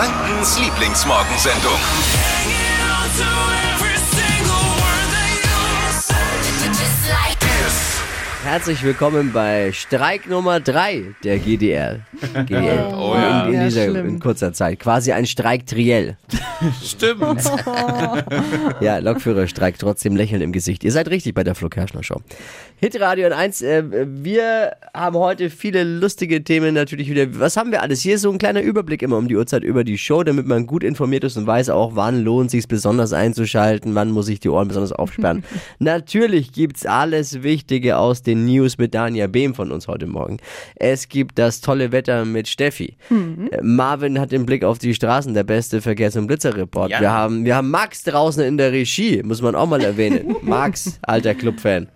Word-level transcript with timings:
Frankens 0.00 0.58
Lieblingsmorgensendung. 0.58 1.78
Herzlich 8.42 8.82
willkommen 8.82 9.30
bei 9.30 9.70
Streik 9.72 10.26
Nummer 10.26 10.58
3 10.58 11.16
der 11.22 11.38
GDR. 11.38 11.98
GDL. 12.46 12.88
Oh 12.94 13.14
ja. 13.14 13.44
In, 13.44 13.52
in, 13.52 13.60
dieser, 13.60 13.90
schlimm. 13.90 14.08
in 14.08 14.20
kurzer 14.20 14.54
Zeit. 14.54 14.80
Quasi 14.80 15.12
ein 15.12 15.26
Streik 15.26 15.66
Triell. 15.66 16.16
Stimmt. 16.82 17.20
Ja, 18.80 18.98
Lokführer 18.98 19.46
streikt 19.46 19.80
trotzdem 19.80 20.16
Lächeln 20.16 20.40
im 20.40 20.52
Gesicht. 20.52 20.84
Ihr 20.84 20.92
seid 20.92 21.08
richtig 21.08 21.34
bei 21.34 21.44
der 21.44 21.54
Flo 21.54 21.68
Kerschner 21.68 22.02
Show. 22.02 22.20
Hitradio 22.76 23.26
in 23.26 23.32
1. 23.32 23.62
Äh, 23.62 23.84
wir 24.06 24.76
haben 24.94 25.16
heute 25.16 25.50
viele 25.50 25.84
lustige 25.84 26.42
Themen 26.44 26.74
natürlich 26.74 27.10
wieder. 27.10 27.26
Was 27.38 27.56
haben 27.56 27.72
wir 27.72 27.82
alles? 27.82 28.00
Hier 28.00 28.14
ist 28.14 28.22
so 28.22 28.30
ein 28.30 28.38
kleiner 28.38 28.62
Überblick 28.62 29.02
immer 29.02 29.18
um 29.18 29.28
die 29.28 29.36
Uhrzeit 29.36 29.64
über 29.64 29.84
die 29.84 29.98
Show, 29.98 30.22
damit 30.22 30.46
man 30.46 30.66
gut 30.66 30.82
informiert 30.82 31.24
ist 31.24 31.36
und 31.36 31.46
weiß 31.46 31.68
auch, 31.70 31.94
wann 31.94 32.22
lohnt 32.22 32.50
sich 32.50 32.66
besonders 32.68 33.12
einzuschalten, 33.12 33.94
wann 33.94 34.10
muss 34.10 34.28
ich 34.28 34.40
die 34.40 34.48
Ohren 34.48 34.68
besonders 34.68 34.92
aufsperren. 34.92 35.44
natürlich 35.78 36.52
gibt's 36.52 36.86
alles 36.86 37.42
Wichtige 37.42 37.98
aus 37.98 38.22
den 38.22 38.46
News 38.46 38.78
mit 38.78 38.94
Dania 38.94 39.26
Behm 39.26 39.54
von 39.54 39.72
uns 39.72 39.86
heute 39.86 40.06
Morgen. 40.06 40.38
Es 40.76 41.08
gibt 41.08 41.38
das 41.38 41.60
tolle 41.60 41.92
Wetter 41.92 42.24
mit 42.24 42.48
Steffi. 42.48 42.96
Äh, 43.10 43.62
Marvin 43.62 44.18
hat 44.18 44.32
den 44.32 44.46
Blick 44.46 44.64
auf 44.64 44.78
die 44.78 44.94
Straßen, 44.94 45.34
der 45.34 45.44
beste 45.44 45.82
Verkehrs- 45.82 46.16
und 46.16 46.28
Blitzerreport. 46.50 46.90
Ja. 46.90 47.00
Wir 47.00 47.12
haben 47.12 47.44
wir 47.44 47.56
haben 47.56 47.70
Max 47.70 48.02
draußen 48.02 48.42
in 48.44 48.56
der 48.56 48.72
Regie, 48.72 49.22
muss 49.22 49.42
man 49.42 49.54
auch 49.54 49.66
mal 49.66 49.82
erwähnen. 49.82 50.36
Max, 50.42 50.98
alter 51.02 51.34
Clubfan. 51.34 51.88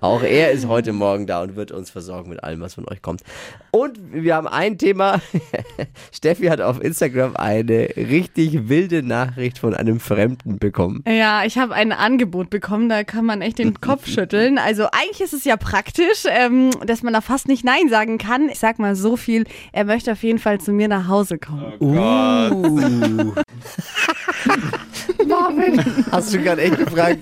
Auch 0.00 0.22
er 0.22 0.52
ist 0.52 0.68
heute 0.68 0.92
Morgen 0.92 1.26
da 1.26 1.42
und 1.42 1.56
wird 1.56 1.72
uns 1.72 1.90
versorgen 1.90 2.30
mit 2.30 2.44
allem, 2.44 2.60
was 2.60 2.74
von 2.74 2.86
euch 2.88 3.02
kommt. 3.02 3.22
Und 3.70 3.98
wir 4.12 4.34
haben 4.34 4.46
ein 4.46 4.78
Thema. 4.78 5.20
Steffi 6.12 6.46
hat 6.46 6.60
auf 6.60 6.82
Instagram 6.82 7.36
eine 7.36 7.88
richtig 7.96 8.68
wilde 8.68 9.02
Nachricht 9.02 9.58
von 9.58 9.74
einem 9.74 10.00
Fremden 10.00 10.58
bekommen. 10.58 11.02
Ja, 11.06 11.44
ich 11.44 11.58
habe 11.58 11.74
ein 11.74 11.92
Angebot 11.92 12.50
bekommen, 12.50 12.88
da 12.88 13.04
kann 13.04 13.24
man 13.24 13.42
echt 13.42 13.58
den 13.58 13.80
Kopf 13.80 14.06
schütteln. 14.08 14.58
Also 14.58 14.84
eigentlich 14.92 15.20
ist 15.20 15.32
es 15.32 15.44
ja 15.44 15.56
praktisch, 15.56 16.24
ähm, 16.28 16.70
dass 16.84 17.02
man 17.02 17.12
da 17.12 17.20
fast 17.20 17.48
nicht 17.48 17.64
Nein 17.64 17.88
sagen 17.88 18.18
kann. 18.18 18.48
Ich 18.48 18.58
sag 18.58 18.78
mal 18.78 18.94
so 18.94 19.16
viel, 19.16 19.44
er 19.72 19.84
möchte 19.84 20.12
auf 20.12 20.22
jeden 20.22 20.38
Fall 20.38 20.60
zu 20.60 20.72
mir 20.72 20.88
nach 20.88 21.08
Hause 21.08 21.38
kommen. 21.38 21.72
Uh. 21.80 23.05
Marvin, 25.26 25.82
hast 26.10 26.32
du 26.34 26.38
gerade 26.42 26.62
echt 26.62 26.78
gefragt, 26.78 27.18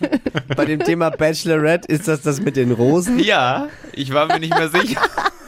bei 0.57 0.65
dem 0.65 0.81
Thema 0.81 1.11
Bachelorette, 1.11 1.89
ist 1.89 2.09
das 2.09 2.23
das 2.23 2.41
mit 2.41 2.57
den 2.57 2.73
Rosen? 2.73 3.19
Ja, 3.19 3.69
ich 3.93 4.13
war 4.13 4.27
mir 4.27 4.41
nicht 4.41 4.57
mehr 4.57 4.69
sicher. 4.69 5.01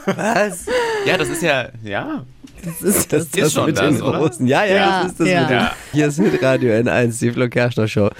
Was? 0.06 0.66
Ja, 1.04 1.16
das 1.18 1.28
ist 1.28 1.42
ja, 1.42 1.68
ja. 1.82 2.24
Das 2.64 2.82
ist 2.82 3.12
das, 3.12 3.22
Ist 3.24 3.38
das 3.40 3.52
schon 3.52 3.66
mit 3.66 3.78
das, 3.78 3.94
den 3.94 4.02
oder? 4.02 4.18
Rosen. 4.18 4.46
Ja, 4.46 4.64
ja, 4.64 4.74
Ja, 4.74 5.02
das 5.02 5.12
ist 5.12 5.20
das 5.20 5.28
ja. 5.28 5.40
mit 5.42 5.50
den 5.50 5.56
Ja. 5.58 5.72
Hier 5.92 6.06
ist 6.08 6.18
Hitradio 6.18 6.72
N1, 6.72 7.20
die 7.20 7.30
Flo 7.30 7.48
Kerschner 7.48 7.86
Show. 7.86 8.10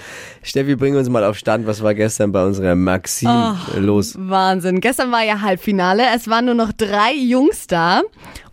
Steffi, 0.41 0.75
bring 0.75 0.95
uns 0.95 1.09
mal 1.09 1.23
auf 1.25 1.37
Stand, 1.37 1.67
was 1.67 1.81
war 1.83 1.93
gestern 1.93 2.31
bei 2.31 2.45
unserer 2.45 2.75
Maxim 2.75 3.29
Oh. 3.29 3.55
los? 3.79 4.15
Wahnsinn. 4.17 4.79
Gestern 4.79 5.11
war 5.11 5.23
ja 5.23 5.41
Halbfinale. 5.41 6.03
Es 6.15 6.29
waren 6.29 6.45
nur 6.45 6.53
noch 6.53 6.71
drei 6.71 7.13
Jungs 7.13 7.67
da. 7.67 8.01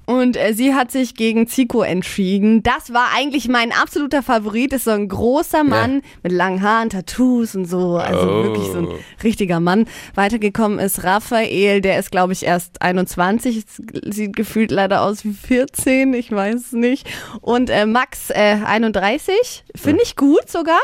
Und 0.06 0.36
äh, 0.36 0.52
sie 0.52 0.74
hat 0.74 0.90
sich 0.90 1.14
gegen 1.14 1.46
Zico 1.46 1.82
entschieden. 1.82 2.62
Das 2.62 2.92
war 2.92 3.08
eigentlich 3.14 3.48
mein 3.48 3.72
absoluter 3.72 4.22
Favorit. 4.22 4.72
Ist 4.72 4.84
so 4.84 4.90
ein 4.90 5.08
großer 5.08 5.64
Mann 5.64 6.02
mit 6.22 6.32
langen 6.32 6.62
Haaren, 6.62 6.90
Tattoos 6.90 7.54
und 7.54 7.64
so. 7.66 7.96
Also 7.96 8.20
Oh. 8.28 8.44
wirklich 8.44 8.66
so 8.66 8.78
ein 8.78 8.88
richtiger 9.22 9.60
Mann. 9.60 9.86
Weitergekommen 10.14 10.78
ist 10.78 11.04
Raphael, 11.04 11.80
der 11.80 11.98
ist, 11.98 12.10
glaube 12.10 12.32
ich, 12.32 12.44
erst 12.44 12.82
21. 12.82 13.64
Sieht 14.04 14.36
gefühlt 14.36 14.70
leider 14.70 15.02
aus 15.02 15.24
wie 15.24 15.32
14. 15.32 16.12
Ich 16.14 16.30
weiß 16.30 16.72
nicht. 16.72 17.08
Und 17.40 17.70
äh, 17.70 17.86
Max, 17.86 18.30
äh, 18.30 18.58
31. 18.64 19.64
Finde 19.74 20.02
ich 20.02 20.16
gut 20.16 20.48
sogar. 20.50 20.80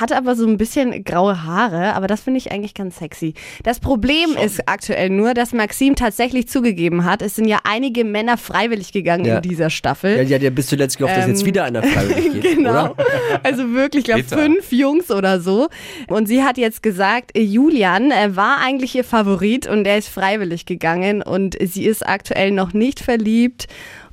Hat 0.00 0.12
aber 0.12 0.34
so 0.36 0.46
ein 0.46 0.56
bisschen 0.56 1.04
graue 1.04 1.44
Haare. 1.44 1.94
Aber 1.94 2.06
das 2.06 2.22
finde 2.22 2.38
ich 2.38 2.50
eigentlich 2.52 2.74
ganz 2.74 2.98
sexy. 2.98 3.34
Das 3.62 3.80
Problem 3.80 4.30
ist 4.42 4.68
aktuell 4.68 5.10
nur, 5.10 5.34
dass 5.34 5.52
Maxim 5.52 5.94
tatsächlich 5.96 6.48
zugegeben 6.48 7.04
hat, 7.04 7.22
es 7.22 7.36
sind 7.36 7.46
ja 7.46 7.58
einige 7.64 8.04
Männer 8.04 8.36
freiwillig 8.54 8.92
gegangen 8.92 9.24
Ja. 9.24 9.36
in 9.36 9.42
dieser 9.42 9.70
Staffel. 9.70 10.26
Ja, 10.28 10.38
ja 10.38 10.50
bis 10.50 10.68
zuletzt 10.68 10.98
gehofft, 10.98 11.16
dass 11.16 11.26
jetzt 11.26 11.40
Ähm, 11.40 11.46
wieder 11.46 11.64
einer 11.64 11.82
freiwillig 11.82 12.32
geht, 12.42 12.56
Genau. 12.56 12.70
oder? 12.92 12.94
Also 13.42 13.72
wirklich, 13.72 14.08
ich 14.08 14.26
glaube, 14.26 14.42
fünf 14.42 14.70
Jungs 14.72 15.10
oder 15.10 15.40
so. 15.40 15.68
Und 16.08 16.26
sie 16.26 16.42
hat 16.44 16.56
jetzt 16.58 16.82
gesagt, 16.82 17.36
äh, 17.36 17.40
Julian 17.42 18.10
äh, 18.10 18.36
war 18.36 18.58
eigentlich 18.64 18.94
ihr 18.94 19.04
Favorit 19.04 19.66
und 19.66 19.86
er 19.86 19.98
ist 19.98 20.08
freiwillig 20.08 20.66
gegangen 20.66 21.22
und 21.22 21.56
sie 21.60 21.84
ist 21.84 22.06
aktuell 22.06 22.50
noch 22.52 22.72
nicht 22.72 23.00
verliebt. 23.00 23.66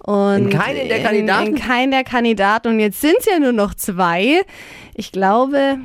Und 0.04 0.38
In 0.46 0.50
keinen 0.50 0.88
der 0.88 1.04
Kandidaten? 1.04 1.48
In, 1.48 1.56
in 1.56 1.62
keinen 1.62 1.92
der 1.92 2.04
Kandidaten. 2.04 2.68
Und 2.70 2.80
jetzt 2.80 3.02
sind 3.02 3.18
es 3.20 3.26
ja 3.28 3.38
nur 3.38 3.52
noch 3.52 3.76
zwei. 3.76 4.42
Ich 4.96 5.12
glaube, 5.12 5.78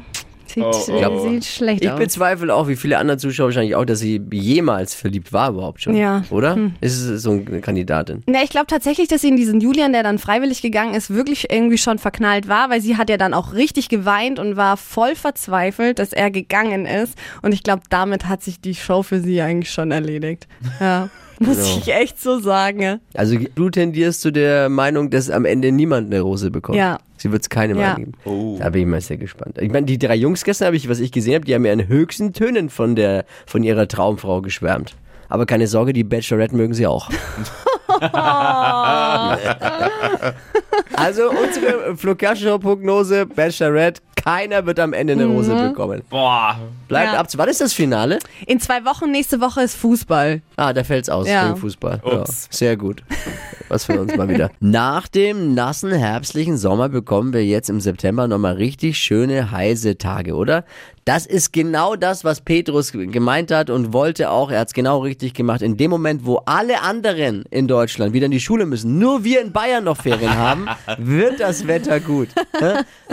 sieht, 0.48 0.62
Oh, 0.64 0.72
oh. 0.90 1.28
sieht 1.28 1.44
schlecht 1.44 1.84
Ich 1.84 1.90
aus. 1.90 1.98
bezweifle 1.98 2.54
auch, 2.54 2.68
wie 2.68 2.76
viele 2.76 2.98
andere 2.98 3.18
Zuschauer 3.18 3.46
wahrscheinlich 3.46 3.74
auch, 3.74 3.84
dass 3.84 4.00
sie 4.00 4.20
jemals 4.32 4.94
verliebt 4.94 5.32
war 5.32 5.50
überhaupt 5.50 5.82
schon. 5.82 5.96
Ja. 5.96 6.22
Oder? 6.30 6.56
Ist 6.80 7.00
es 7.00 7.22
so 7.22 7.32
eine 7.32 7.60
Kandidatin? 7.60 8.22
Na, 8.26 8.42
ich 8.42 8.50
glaube 8.50 8.66
tatsächlich, 8.66 9.08
dass 9.08 9.20
sie 9.22 9.28
in 9.28 9.36
diesen 9.36 9.60
Julian, 9.60 9.92
der 9.92 10.02
dann 10.02 10.18
freiwillig 10.18 10.62
gegangen 10.62 10.94
ist, 10.94 11.10
wirklich 11.10 11.50
irgendwie 11.50 11.78
schon 11.78 11.98
verknallt 11.98 12.48
war, 12.48 12.70
weil 12.70 12.80
sie 12.80 12.96
hat 12.96 13.10
ja 13.10 13.16
dann 13.16 13.34
auch 13.34 13.52
richtig 13.52 13.88
geweint 13.88 14.38
und 14.38 14.56
war 14.56 14.76
voll 14.76 15.14
verzweifelt, 15.14 15.98
dass 15.98 16.12
er 16.12 16.30
gegangen 16.30 16.86
ist. 16.86 17.14
Und 17.42 17.52
ich 17.52 17.62
glaube, 17.62 17.82
damit 17.90 18.28
hat 18.28 18.42
sich 18.42 18.60
die 18.60 18.74
Show 18.74 19.02
für 19.02 19.20
sie 19.20 19.40
eigentlich 19.42 19.70
schon 19.72 19.90
erledigt. 19.90 20.46
Ja. 20.80 21.08
Muss 21.38 21.56
Genau. 21.58 21.78
ich 21.78 21.94
echt 21.94 22.20
so 22.20 22.38
sagen. 22.40 23.00
Also 23.14 23.36
du 23.54 23.70
tendierst 23.70 24.20
zu 24.22 24.30
der 24.30 24.68
Meinung, 24.68 25.10
dass 25.10 25.30
am 25.30 25.44
Ende 25.44 25.70
niemand 25.72 26.12
eine 26.12 26.20
Rose 26.22 26.50
bekommt. 26.50 26.78
Ja. 26.78 26.98
Sie 27.18 27.30
wird 27.32 27.42
es 27.42 27.48
keinem 27.50 27.78
Ja. 27.78 27.94
angeben. 27.94 28.12
Oh. 28.24 28.56
Da 28.58 28.70
bin 28.70 28.82
ich 28.82 28.88
mal 28.88 29.00
sehr 29.00 29.16
gespannt. 29.18 29.58
Ich 29.60 29.70
meine, 29.70 29.86
die 29.86 29.98
drei 29.98 30.14
Jungs 30.16 30.44
gestern, 30.44 30.66
habe 30.66 30.76
ich, 30.76 30.88
was 30.88 31.00
ich 31.00 31.12
gesehen 31.12 31.34
habe, 31.34 31.44
die 31.44 31.54
haben 31.54 31.64
ja 31.64 31.72
in 31.72 31.88
höchsten 31.88 32.32
Tönen 32.32 32.70
von, 32.70 32.94
der, 32.96 33.24
von 33.46 33.62
ihrer 33.62 33.88
Traumfrau 33.88 34.40
geschwärmt. 34.42 34.94
Aber 35.28 35.44
keine 35.44 35.66
Sorge, 35.66 35.92
die 35.92 36.04
Bachelorette 36.04 36.54
mögen 36.54 36.72
sie 36.74 36.86
auch. 36.86 37.10
also 40.96 41.30
unsere 41.30 41.96
Flo 41.96 42.14
Kerschner 42.14 42.58
Prognose, 42.58 43.26
Bachelorette, 43.26 44.00
keiner 44.26 44.66
wird 44.66 44.80
am 44.80 44.92
Ende 44.92 45.12
eine 45.12 45.26
Rose 45.26 45.54
bekommen. 45.54 46.02
Boah. 46.10 46.58
Bleibt 46.88 47.12
Ja. 47.12 47.20
ab. 47.20 47.28
Wann 47.36 47.48
ist 47.48 47.60
das 47.60 47.72
Finale? 47.72 48.18
In 48.46 48.58
zwei 48.58 48.84
Wochen, 48.84 49.12
nächste 49.12 49.40
Woche 49.40 49.62
ist 49.62 49.76
Fußball. 49.76 50.42
Ah, 50.56 50.72
da 50.72 50.82
fällt's 50.82 51.08
aus 51.08 51.28
Ja. 51.28 51.46
wegen 51.48 51.56
Fußball. 51.56 52.02
Ja, 52.04 52.20
Ups. 52.22 52.48
sehr 52.50 52.76
gut. 52.76 53.04
Was 53.68 53.84
für 53.84 54.00
uns 54.00 54.16
mal 54.16 54.28
wieder. 54.28 54.50
Nach 54.60 55.06
dem 55.06 55.54
nassen 55.54 55.92
herbstlichen 55.92 56.56
Sommer 56.56 56.88
bekommen 56.88 57.32
wir 57.32 57.44
jetzt 57.44 57.70
im 57.70 57.80
September 57.80 58.26
nochmal 58.26 58.54
richtig 58.54 58.98
schöne 58.98 59.52
heiße 59.52 59.96
Tage, 59.96 60.34
oder? 60.34 60.64
Das 61.06 61.24
ist 61.24 61.52
genau 61.52 61.94
das, 61.94 62.24
was 62.24 62.40
Petrus 62.40 62.90
gemeint 62.90 63.52
hat 63.52 63.70
und 63.70 63.92
wollte 63.92 64.28
auch. 64.28 64.50
Er 64.50 64.58
hat's 64.58 64.74
genau 64.74 64.98
richtig 64.98 65.34
gemacht. 65.34 65.62
In 65.62 65.76
dem 65.76 65.88
Moment, 65.88 66.26
wo 66.26 66.38
alle 66.46 66.82
anderen 66.82 67.44
in 67.50 67.68
Deutschland 67.68 68.12
wieder 68.12 68.26
in 68.26 68.32
die 68.32 68.40
Schule 68.40 68.66
müssen, 68.66 68.98
nur 68.98 69.22
wir 69.22 69.40
in 69.40 69.52
Bayern 69.52 69.84
noch 69.84 69.98
Ferien 69.98 70.34
haben, 70.36 70.66
wird 70.98 71.38
das 71.38 71.68
Wetter 71.68 72.00
gut. 72.00 72.30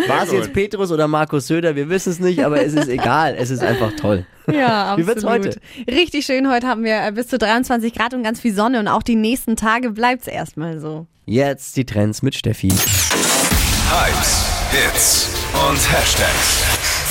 War 0.07 0.23
es 0.23 0.31
jetzt 0.31 0.53
Petrus 0.53 0.91
oder 0.91 1.07
Markus 1.07 1.45
Söder? 1.45 1.75
Wir 1.75 1.87
wissen 1.87 2.09
es 2.09 2.19
nicht, 2.19 2.43
aber 2.43 2.65
es 2.65 2.73
ist 2.73 2.87
egal. 2.87 3.35
Es 3.37 3.51
ist 3.51 3.61
einfach 3.61 3.91
toll. 3.95 4.25
Ja, 4.51 4.97
Wie 4.97 5.05
wird's 5.05 5.23
absolut. 5.23 5.59
heute? 5.85 5.95
Richtig 5.95 6.25
schön. 6.25 6.49
Heute 6.49 6.65
haben 6.65 6.83
wir 6.83 6.99
äh, 7.05 7.11
bis 7.11 7.27
zu 7.27 7.37
23 7.37 7.93
Grad 7.93 8.15
und 8.15 8.23
ganz 8.23 8.39
viel 8.39 8.55
Sonne 8.55 8.79
und 8.79 8.87
auch 8.87 9.03
die 9.03 9.15
nächsten 9.15 9.55
Tage 9.55 9.91
bleibt's 9.91 10.25
erstmal 10.25 10.79
so. 10.79 11.05
Jetzt 11.27 11.77
die 11.77 11.85
Trends 11.85 12.23
mit 12.23 12.33
Steffi. 12.33 12.69
Hypes, 12.69 14.45
Hits 14.71 15.29
und 15.69 15.77
Hashtags. 15.91 16.82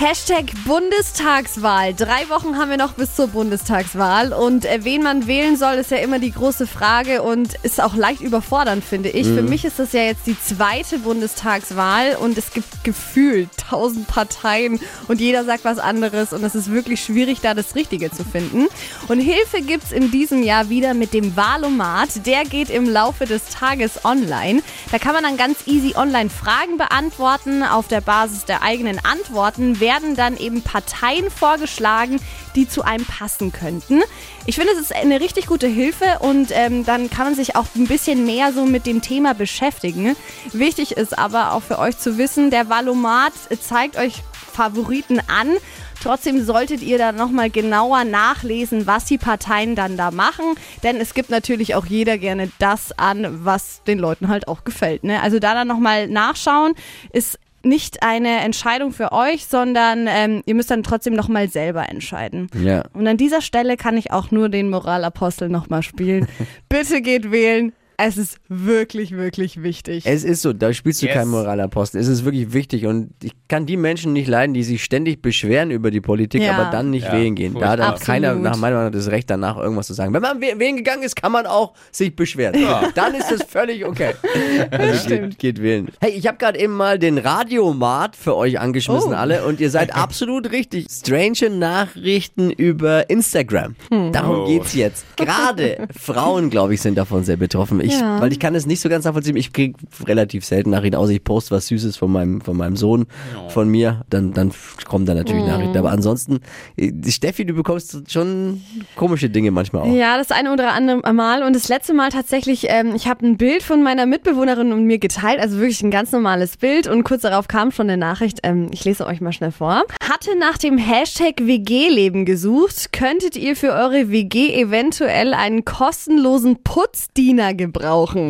Hashtag 0.00 0.52
Bundestagswahl. 0.64 1.92
Drei 1.92 2.28
Wochen 2.28 2.56
haben 2.56 2.70
wir 2.70 2.76
noch 2.76 2.92
bis 2.92 3.16
zur 3.16 3.26
Bundestagswahl. 3.26 4.32
Und 4.32 4.64
äh, 4.64 4.84
wen 4.84 5.02
man 5.02 5.26
wählen 5.26 5.56
soll, 5.56 5.74
ist 5.74 5.90
ja 5.90 5.96
immer 5.96 6.20
die 6.20 6.30
große 6.30 6.68
Frage 6.68 7.20
und 7.20 7.54
ist 7.64 7.82
auch 7.82 7.96
leicht 7.96 8.20
überfordernd, 8.20 8.84
finde 8.84 9.08
ich. 9.08 9.26
Für 9.26 9.42
mich 9.42 9.64
ist 9.64 9.80
das 9.80 9.92
ja 9.92 10.02
jetzt 10.02 10.28
die 10.28 10.40
zweite 10.40 11.00
Bundestagswahl 11.00 12.14
und 12.14 12.38
es 12.38 12.52
gibt 12.52 12.84
gefühlt 12.84 13.48
tausend 13.56 14.06
Parteien 14.06 14.78
und 15.08 15.20
jeder 15.20 15.44
sagt 15.44 15.64
was 15.64 15.80
anderes 15.80 16.32
und 16.32 16.44
es 16.44 16.54
ist 16.54 16.70
wirklich 16.70 17.02
schwierig, 17.02 17.40
da 17.40 17.54
das 17.54 17.74
Richtige 17.74 18.12
zu 18.12 18.22
finden. 18.22 18.68
Und 19.08 19.18
Hilfe 19.18 19.62
gibt's 19.62 19.90
in 19.90 20.12
diesem 20.12 20.44
Jahr 20.44 20.68
wieder 20.68 20.94
mit 20.94 21.12
dem 21.12 21.36
Wahlomat. 21.36 22.24
Der 22.24 22.44
geht 22.44 22.70
im 22.70 22.88
Laufe 22.88 23.26
des 23.26 23.46
Tages 23.46 24.04
online. 24.04 24.62
Da 24.92 25.00
kann 25.00 25.14
man 25.14 25.24
dann 25.24 25.36
ganz 25.36 25.66
easy 25.66 25.96
online 25.96 26.30
Fragen 26.30 26.76
beantworten. 26.76 27.64
Auf 27.64 27.88
der 27.88 28.00
Basis 28.00 28.44
der 28.44 28.62
eigenen 28.62 29.00
Antworten 29.04 29.80
werden 29.88 30.16
dann 30.16 30.36
eben 30.36 30.60
Parteien 30.60 31.30
vorgeschlagen, 31.30 32.20
die 32.54 32.68
zu 32.68 32.82
einem 32.82 33.06
passen 33.06 33.52
könnten. 33.52 34.02
Ich 34.44 34.56
finde, 34.56 34.72
es 34.72 34.78
ist 34.78 34.94
eine 34.94 35.18
richtig 35.18 35.46
gute 35.46 35.66
Hilfe 35.66 36.18
und 36.20 36.50
ähm, 36.52 36.84
dann 36.84 37.08
kann 37.08 37.24
man 37.24 37.34
sich 37.34 37.56
auch 37.56 37.64
ein 37.74 37.86
bisschen 37.86 38.26
mehr 38.26 38.52
so 38.52 38.66
mit 38.66 38.84
dem 38.84 39.00
Thema 39.00 39.32
beschäftigen. 39.32 40.14
Wichtig 40.52 40.92
ist 40.92 41.18
aber 41.18 41.52
auch 41.52 41.62
für 41.62 41.78
euch 41.78 41.96
zu 41.96 42.18
wissen, 42.18 42.50
der 42.50 42.68
Valomat 42.68 43.32
zeigt 43.62 43.96
euch 43.96 44.22
Favoriten 44.52 45.20
an. 45.26 45.56
Trotzdem 46.02 46.44
solltet 46.44 46.82
ihr 46.82 46.98
da 46.98 47.12
nochmal 47.12 47.48
genauer 47.50 48.04
nachlesen, 48.04 48.86
was 48.86 49.06
die 49.06 49.18
Parteien 49.18 49.74
dann 49.74 49.96
da 49.96 50.10
machen. 50.10 50.44
Denn 50.82 50.96
es 50.96 51.14
gibt 51.14 51.30
natürlich 51.30 51.74
auch 51.74 51.86
jeder 51.86 52.18
gerne 52.18 52.50
das 52.58 52.92
an, 52.98 53.44
was 53.44 53.82
den 53.84 53.98
Leuten 53.98 54.28
halt 54.28 54.48
auch 54.48 54.64
gefällt. 54.64 55.02
Ne? 55.02 55.22
Also 55.22 55.38
da 55.38 55.54
dann 55.54 55.66
nochmal 55.66 56.08
nachschauen, 56.08 56.74
ist 57.12 57.38
nicht 57.68 58.02
eine 58.02 58.40
Entscheidung 58.40 58.92
für 58.92 59.12
euch, 59.12 59.46
sondern 59.46 60.06
ähm, 60.08 60.42
ihr 60.46 60.54
müsst 60.54 60.70
dann 60.70 60.82
trotzdem 60.82 61.14
nochmal 61.14 61.48
selber 61.48 61.88
entscheiden. 61.88 62.48
Ja. 62.60 62.84
Und 62.92 63.06
an 63.06 63.16
dieser 63.16 63.40
Stelle 63.40 63.76
kann 63.76 63.96
ich 63.96 64.10
auch 64.10 64.30
nur 64.30 64.48
den 64.48 64.70
Moralapostel 64.70 65.48
nochmal 65.48 65.82
spielen. 65.82 66.26
Bitte 66.68 67.00
geht 67.02 67.30
wählen. 67.30 67.72
Es 68.00 68.16
ist 68.16 68.38
wirklich, 68.48 69.10
wirklich 69.16 69.60
wichtig. 69.60 70.04
Es 70.06 70.22
ist 70.22 70.42
so, 70.42 70.52
da 70.52 70.72
spielst 70.72 71.02
du 71.02 71.06
Yes. 71.06 71.16
keinen 71.16 71.30
Moralapostel. 71.32 72.00
Es 72.00 72.06
ist 72.06 72.24
wirklich 72.24 72.52
wichtig 72.52 72.86
und 72.86 73.10
ich 73.24 73.32
kann 73.48 73.66
die 73.66 73.76
Menschen 73.76 74.12
nicht 74.12 74.28
leiden, 74.28 74.54
die 74.54 74.62
sich 74.62 74.84
ständig 74.84 75.20
beschweren 75.20 75.72
über 75.72 75.90
die 75.90 76.00
Politik, 76.00 76.42
Ja. 76.42 76.52
aber 76.56 76.70
dann 76.70 76.90
nicht 76.90 77.06
Ja, 77.06 77.12
wählen 77.14 77.34
gehen. 77.34 77.54
Da 77.58 77.70
hat 77.70 77.80
auch 77.80 77.98
keiner 77.98 78.28
Absolut. 78.28 78.44
nach 78.44 78.56
meiner 78.56 78.76
Meinung 78.76 78.92
das 78.92 79.10
Recht 79.10 79.28
danach 79.28 79.56
irgendwas 79.56 79.88
zu 79.88 79.94
sagen. 79.94 80.14
Wenn 80.14 80.22
man 80.22 80.40
wählen 80.40 80.76
gegangen 80.76 81.02
ist, 81.02 81.16
kann 81.16 81.32
man 81.32 81.46
auch 81.46 81.72
sich 81.90 82.14
beschweren. 82.14 82.54
Dann 82.94 83.14
ist 83.16 83.32
das 83.32 83.42
völlig 83.42 83.84
okay. 83.84 84.12
Also 84.70 85.08
geht, 85.08 85.38
geht 85.40 85.60
wählen. 85.62 85.88
Hey, 86.00 86.12
ich 86.12 86.28
habe 86.28 86.38
gerade 86.38 86.58
eben 86.60 86.74
mal 86.74 87.00
den 87.00 87.18
Radiomat 87.18 88.14
für 88.14 88.36
euch 88.36 88.60
angeschmissen 88.60 89.12
Oh. 89.12 89.16
alle 89.16 89.44
und 89.44 89.58
ihr 89.58 89.70
seid 89.70 89.92
absolut 89.96 90.52
richtig. 90.52 90.86
Strange 90.88 91.50
Nachrichten 91.50 92.50
über 92.52 93.10
Instagram. 93.10 93.74
Hm. 93.90 94.12
Darum 94.12 94.36
Oh. 94.42 94.46
geht's 94.46 94.74
jetzt. 94.74 95.04
Gerade 95.16 95.88
Frauen, 95.98 96.48
glaube 96.50 96.74
ich, 96.74 96.80
sind 96.80 96.96
davon 96.96 97.24
sehr 97.24 97.36
betroffen. 97.36 97.80
Ich, 97.80 97.87
Ja. 97.94 98.20
Weil 98.20 98.32
ich 98.32 98.38
kann 98.40 98.54
es 98.54 98.66
nicht 98.66 98.80
so 98.80 98.88
ganz 98.88 99.04
nachvollziehen. 99.04 99.36
Ich 99.36 99.52
kriege 99.52 99.78
relativ 100.04 100.44
selten 100.44 100.70
Nachrichten, 100.70 100.96
außer 100.96 101.12
ich 101.12 101.24
poste 101.24 101.54
was 101.54 101.66
Süßes 101.68 101.96
von 101.96 102.10
meinem, 102.12 102.40
von 102.40 102.56
meinem 102.56 102.76
Sohn, 102.76 103.06
von 103.48 103.68
mir. 103.68 104.02
Dann, 104.10 104.32
dann 104.32 104.52
kommen 104.86 105.06
da 105.06 105.14
natürlich 105.14 105.42
Mhm. 105.42 105.48
Nachrichten. 105.48 105.76
Aber 105.78 105.90
ansonsten, 105.90 106.40
äh, 106.76 106.92
Steffi, 107.08 107.44
du 107.44 107.54
bekommst 107.54 108.10
schon 108.10 108.62
komische 108.96 109.30
Dinge 109.30 109.50
manchmal 109.50 109.82
auch. 109.82 109.94
Ja, 109.94 110.16
das 110.18 110.30
eine 110.30 110.52
oder 110.52 110.72
andere 110.72 111.12
Mal. 111.12 111.42
Und 111.42 111.54
das 111.54 111.68
letzte 111.68 111.94
Mal 111.94 112.10
tatsächlich, 112.10 112.66
ähm, 112.68 112.94
ich 112.94 113.06
habe 113.08 113.26
ein 113.26 113.36
Bild 113.36 113.62
von 113.62 113.82
meiner 113.82 114.06
Mitbewohnerin 114.06 114.72
und 114.72 114.84
mir 114.84 114.98
geteilt, 114.98 115.40
also 115.40 115.56
wirklich 115.58 115.82
ein 115.82 115.90
ganz 115.90 116.12
normales 116.12 116.56
Bild. 116.56 116.86
Und 116.86 117.04
kurz 117.04 117.22
darauf 117.22 117.48
kam 117.48 117.70
schon 117.70 117.88
eine 117.88 117.96
Nachricht, 117.96 118.40
ähm, 118.42 118.68
ich 118.72 118.84
lese 118.84 119.06
euch 119.06 119.20
mal 119.20 119.32
schnell 119.32 119.52
vor. 119.52 119.82
Hatte 120.02 120.36
nach 120.38 120.58
dem 120.58 120.78
Hashtag 120.78 121.34
WG-Leben 121.40 122.24
gesucht, 122.24 122.92
könntet 122.92 123.36
ihr 123.36 123.56
für 123.56 123.72
eure 123.72 124.10
WG 124.10 124.52
eventuell 124.60 125.34
einen 125.34 125.64
kostenlosen 125.64 126.62
Putzdiener 126.62 127.54
gebrauchen. 127.54 127.77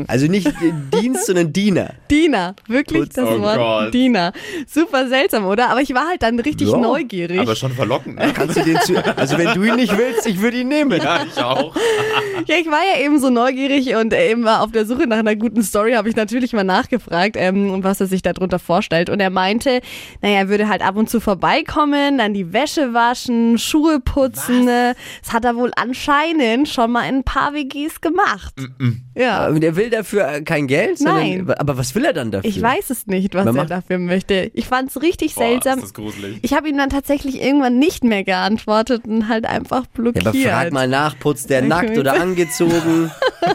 Also 0.09 0.27
nicht 0.27 0.51
Dienst, 1.01 1.27
sondern 1.27 1.53
Diener. 1.53 1.91
Diener, 2.11 2.55
wirklich 2.67 3.03
Putz- 3.05 3.15
das 3.15 3.29
Oh 3.29 3.41
Wort 3.41 3.57
Gott. 3.57 3.95
Diener. 3.95 4.33
Super 4.67 5.09
seltsam, 5.09 5.47
oder? 5.47 5.71
Aber 5.71 5.81
ich 5.81 5.95
war 5.95 6.09
halt 6.09 6.23
dann 6.23 6.39
richtig 6.41 6.69
Ja, 6.71 6.77
neugierig. 6.79 7.39
Aber 7.41 7.55
schon 7.57 7.73
verlockend, 7.73 8.17
ne? 8.17 8.33
Kannst 8.35 8.57
du 8.57 8.63
den 8.65 8.79
zu, 8.81 8.95
also 9.17 9.39
wenn 9.39 9.55
du 9.55 9.63
ihn 9.65 9.77
nicht 9.77 9.97
willst, 9.97 10.27
ich 10.27 10.41
würde 10.41 10.59
ihn 10.61 10.69
nehmen. 10.69 11.01
Ja, 11.01 11.21
ich 11.25 11.43
auch. 11.43 11.75
Ja, 12.47 12.57
ich 12.57 12.67
war 12.67 12.81
ja 12.95 13.05
eben 13.05 13.19
so 13.21 13.31
neugierig 13.31 13.95
und 13.97 14.13
äh, 14.13 14.31
eben 14.31 14.45
war 14.45 14.63
auf 14.63 14.73
der 14.73 14.87
Suche 14.87 15.07
nach 15.07 15.19
einer 15.19 15.37
guten 15.37 15.63
Story, 15.63 15.93
habe 15.93 16.09
ich 16.09 16.17
natürlich 16.17 16.53
mal 16.53 16.65
nachgefragt, 16.65 17.37
ähm, 17.39 17.83
was 17.85 18.01
er 18.01 18.07
sich 18.07 18.23
darunter 18.23 18.59
vorstellt. 18.59 19.11
Und 19.11 19.21
er 19.21 19.31
meinte, 19.31 19.81
naja, 20.23 20.39
er 20.39 20.49
würde 20.49 20.69
halt 20.69 20.83
ab 20.83 20.97
und 20.97 21.11
zu 21.11 21.21
vorbeikommen, 21.21 22.19
dann 22.19 22.35
die 22.35 22.53
Wäsche 22.53 22.95
waschen, 22.95 23.59
Schuhe 23.59 24.01
putzen. 24.01 24.65
Ne? 24.65 24.95
Das 25.23 25.33
hat 25.33 25.45
er 25.45 25.57
wohl 25.57 25.71
anscheinend 25.77 26.69
schon 26.69 26.91
mal 26.93 27.09
in 27.09 27.17
ein 27.17 27.25
paar 27.25 27.53
WGs 27.55 28.01
gemacht. 28.01 28.55
Ja. 29.15 29.38
Und 29.47 29.63
er 29.65 29.77
will 29.77 29.91
dafür 29.91 30.41
kein 30.45 30.67
Geld? 30.67 30.99
sondern- 30.99 31.17
Nein. 31.47 31.51
Aber 31.59 31.79
was 31.79 31.95
will 31.95 32.05
er 32.05 32.13
dann 32.13 32.31
dafür? 32.31 32.49
Ich 32.51 32.61
weiß 32.61 32.91
es 32.91 33.07
nicht, 33.07 33.35
was 33.35 33.47
er 33.55 33.65
dafür 33.67 33.99
möchte. 33.99 34.51
Ich 34.55 34.67
fand 34.67 34.91
es 34.91 35.01
richtig 35.01 35.35
Boah, 35.35 35.45
seltsam. 35.45 35.79
ist 35.79 35.85
das 35.85 35.95
gruselig. 35.95 36.39
Ich 36.43 36.53
habe 36.53 36.69
ihm 36.69 36.77
dann 36.77 36.91
tatsächlich 36.91 37.41
irgendwann 37.43 37.79
nicht 37.79 38.05
mehr 38.05 38.25
geantwortet 38.25 39.03
und 39.07 39.29
halt 39.29 39.47
einfach 39.47 39.85
Ja, 39.85 39.89
blockiert. 39.95 40.27
aber 40.27 40.39
frag 40.39 40.73
mal 40.73 40.89
nach, 40.89 41.19
putzt 41.19 41.51
der 41.51 41.63
nackt 41.69 41.97
oder 41.97 42.21
angezogen? 42.21 43.11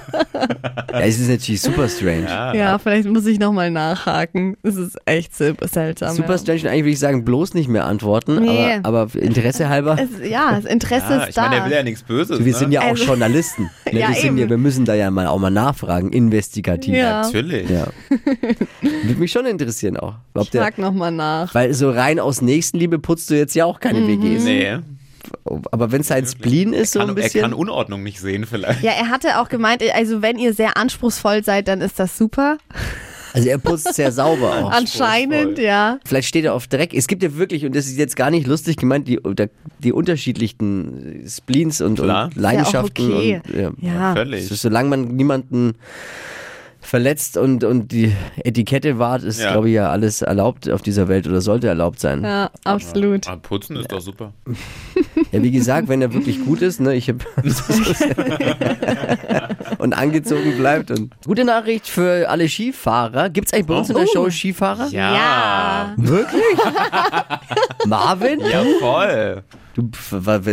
ja, 0.92 1.00
es 1.02 1.20
ist 1.20 1.30
natürlich 1.30 1.62
super 1.62 1.88
strange. 1.88 2.28
Ja, 2.58 2.78
vielleicht 2.80 3.08
muss 3.08 3.26
ich 3.26 3.40
nochmal 3.40 3.72
nachhaken. 3.72 4.56
Es 4.64 4.76
ist 4.76 4.98
echt 5.06 5.36
super 5.36 5.68
seltsam. 5.68 6.16
Super 6.16 6.34
ja. 6.34 6.38
strange 6.38 6.62
und 6.62 6.68
eigentlich 6.68 6.84
würde 6.84 6.90
ich 6.92 7.00
sagen, 7.00 7.26
bloß 7.26 7.54
nicht 7.54 7.68
mehr 7.70 7.86
antworten, 7.86 8.42
Nee. 8.42 8.80
aber, 8.84 9.02
aber 9.02 9.16
Interesse 9.20 9.70
halber. 9.70 9.98
Es, 10.00 10.30
ja, 10.30 10.52
das 10.56 10.66
Interesse 10.66 11.06
Ja, 11.14 11.22
ist 11.24 11.30
ich 11.30 11.36
da. 11.36 11.42
meine, 11.44 11.56
er 11.58 11.66
will 11.66 11.72
ja 11.74 11.84
nichts 11.84 12.04
Böses. 12.04 12.40
wir 12.40 12.46
ne? 12.46 12.54
sind 12.58 12.72
ja 12.72 12.82
auch 12.82 12.86
Also- 12.88 13.06
Journalisten. 13.06 13.70
Ne? 13.94 14.00
Ja, 14.00 14.08
wir, 14.10 14.16
sind 14.16 14.38
ja, 14.38 14.44
eben. 14.44 14.50
wir 14.50 14.58
müssen 14.58 14.86
da 14.86 14.96
ja 14.96 15.12
mal 15.12 15.28
auch 15.28 15.38
mal 15.38 15.52
nachfragen, 15.52 15.73
investigativ. 16.12 16.94
Ja. 16.96 17.22
Natürlich. 17.24 17.70
Ja. 17.70 17.88
Würde 18.82 19.20
mich 19.20 19.32
schon 19.32 19.46
interessieren 19.46 19.98
auch. 19.98 20.16
Ob 20.34 20.44
ich 20.44 20.50
frag 20.52 20.78
nochmal 20.78 21.12
nach. 21.12 21.54
weil 21.56 21.74
so 21.74 21.90
rein 21.92 22.20
aus 22.20 22.42
Nächstenliebe 22.42 23.00
putzt 23.00 23.30
du 23.30 23.36
jetzt 23.36 23.56
ja 23.56 23.66
auch 23.66 23.80
keine 23.80 24.00
Mhm. 24.02 24.08
WGs. 24.24 24.44
Nee. 24.44 24.78
Aber 25.72 25.92
wenn 25.92 26.02
es 26.02 26.08
sein 26.08 26.26
Spleen 26.28 26.74
ist, 26.74 26.92
so 26.92 27.00
Kann, 27.00 27.10
ein 27.10 27.18
er 27.18 27.24
bisschen. 27.24 27.42
kann 27.42 27.54
Unordnung 27.54 28.04
nicht 28.04 28.20
sehen 28.20 28.46
vielleicht. 28.46 28.84
Ja, 28.84 28.92
er 28.92 29.10
hatte 29.10 29.40
auch 29.40 29.48
gemeint, 29.50 29.82
also 29.96 30.22
wenn 30.22 30.38
ihr 30.38 30.54
sehr 30.54 30.76
anspruchsvoll 30.78 31.44
seid, 31.44 31.68
dann 31.70 31.82
ist 31.82 31.98
das 32.00 32.18
super. 32.18 32.58
Also 33.34 33.50
er 33.50 33.58
putzt 33.58 33.94
sehr 33.96 34.12
sauber 34.12 34.52
auch. 34.64 34.72
Anscheinend, 34.72 35.58
ja. 35.60 36.00
Vielleicht 36.06 36.28
steht 36.28 36.46
er 36.46 36.54
auf 36.54 36.68
Dreck. 36.68 36.94
Es 36.94 37.08
gibt 37.08 37.24
ja 37.24 37.36
wirklich, 37.36 37.66
und 37.66 37.76
das 37.76 37.88
ist 37.88 37.98
jetzt 37.98 38.16
gar 38.16 38.30
nicht 38.32 38.48
lustig 38.48 38.78
gemeint, 38.78 39.08
die, 39.08 39.20
die 39.80 39.92
unterschiedlichen 39.92 41.24
Spleens 41.28 41.82
und, 41.82 42.00
und 42.00 42.08
Leidenschaften. 42.36 43.10
Ja 43.28 43.40
auch 43.40 43.44
Und, 43.50 43.60
ja. 43.60 43.72
Ja. 43.82 44.14
Völlig. 44.16 44.42
Also, 44.44 44.56
solange 44.56 44.90
man 44.90 45.08
niemanden 45.16 45.74
verletzt 46.86 47.38
und, 47.38 47.64
und 47.64 47.94
die 47.94 48.12
Etikette 48.44 49.00
wahrt, 49.00 49.24
ist, 49.24 49.40
Ja. 49.40 49.54
glaube 49.54 49.70
ich, 49.70 49.76
ja 49.76 49.90
alles 49.90 50.22
erlaubt 50.22 50.70
auf 50.70 50.82
dieser 50.82 51.08
Welt 51.08 51.26
oder 51.28 51.40
sollte 51.40 51.68
erlaubt 51.70 52.00
sein. 52.02 52.24
Ja, 52.24 52.30
Ja, 52.44 52.52
absolut. 52.66 53.26
Aber 53.28 53.38
putzen 53.42 53.78
ist 53.78 53.90
doch 53.92 54.02
super. 54.02 54.34
wie 55.32 55.52
gesagt, 55.52 55.88
wenn 55.88 56.02
er 56.02 56.14
wirklich 56.14 56.44
gut 56.44 56.62
ist, 56.62 56.82
ne, 56.82 56.94
ich 56.94 57.08
hab 57.10 57.26
und 59.84 59.92
angezogen 59.92 60.58
bleibt. 60.58 60.92
Und 60.92 61.14
gute 61.26 61.44
Nachricht 61.44 61.88
für 61.88 62.30
alle 62.30 62.48
Skifahrer. 62.48 63.30
Gibt 63.30 63.48
es 63.48 63.54
eigentlich 63.54 63.68
bei 63.68 63.76
uns 63.76 63.90
in 63.90 63.98
der 63.98 64.08
Show 64.08 64.30
Skifahrer? 64.30 64.88
Ja. 64.88 65.94
Wirklich? 65.98 66.42
Marvin? 67.86 68.40
Ja, 68.40 68.64
voll. 68.80 69.44
Du, 69.76 69.90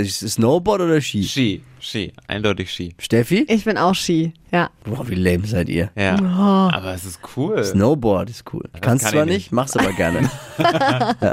Snowboard 0.05 0.81
oder 0.81 1.01
Ski? 1.01 1.23
Ski. 1.23 1.63
Ski. 1.81 2.13
Eindeutig 2.29 2.71
Ski. 2.71 2.95
Steffi? 2.99 3.47
Ich 3.49 3.65
bin 3.65 3.79
auch 3.79 3.95
Ski, 3.95 4.33
ja. 4.53 4.71
Boah, 4.85 5.09
wie 5.09 5.15
lame 5.15 5.47
seid 5.47 5.69
ihr. 5.69 5.91
Ja. 5.97 6.17
Aber 6.73 6.93
es 6.95 7.05
ist 7.05 7.21
cool. 7.37 7.63
Snowboard 7.63 8.31
ist 8.31 8.45
cool. 8.53 8.65
Kannst 8.81 9.05
kann 9.05 9.13
zwar 9.13 9.23
ich 9.23 9.29
nicht, 9.29 9.37
nicht. 9.37 9.53
mach's 9.53 9.77
aber 9.77 9.93
gerne. 9.93 10.21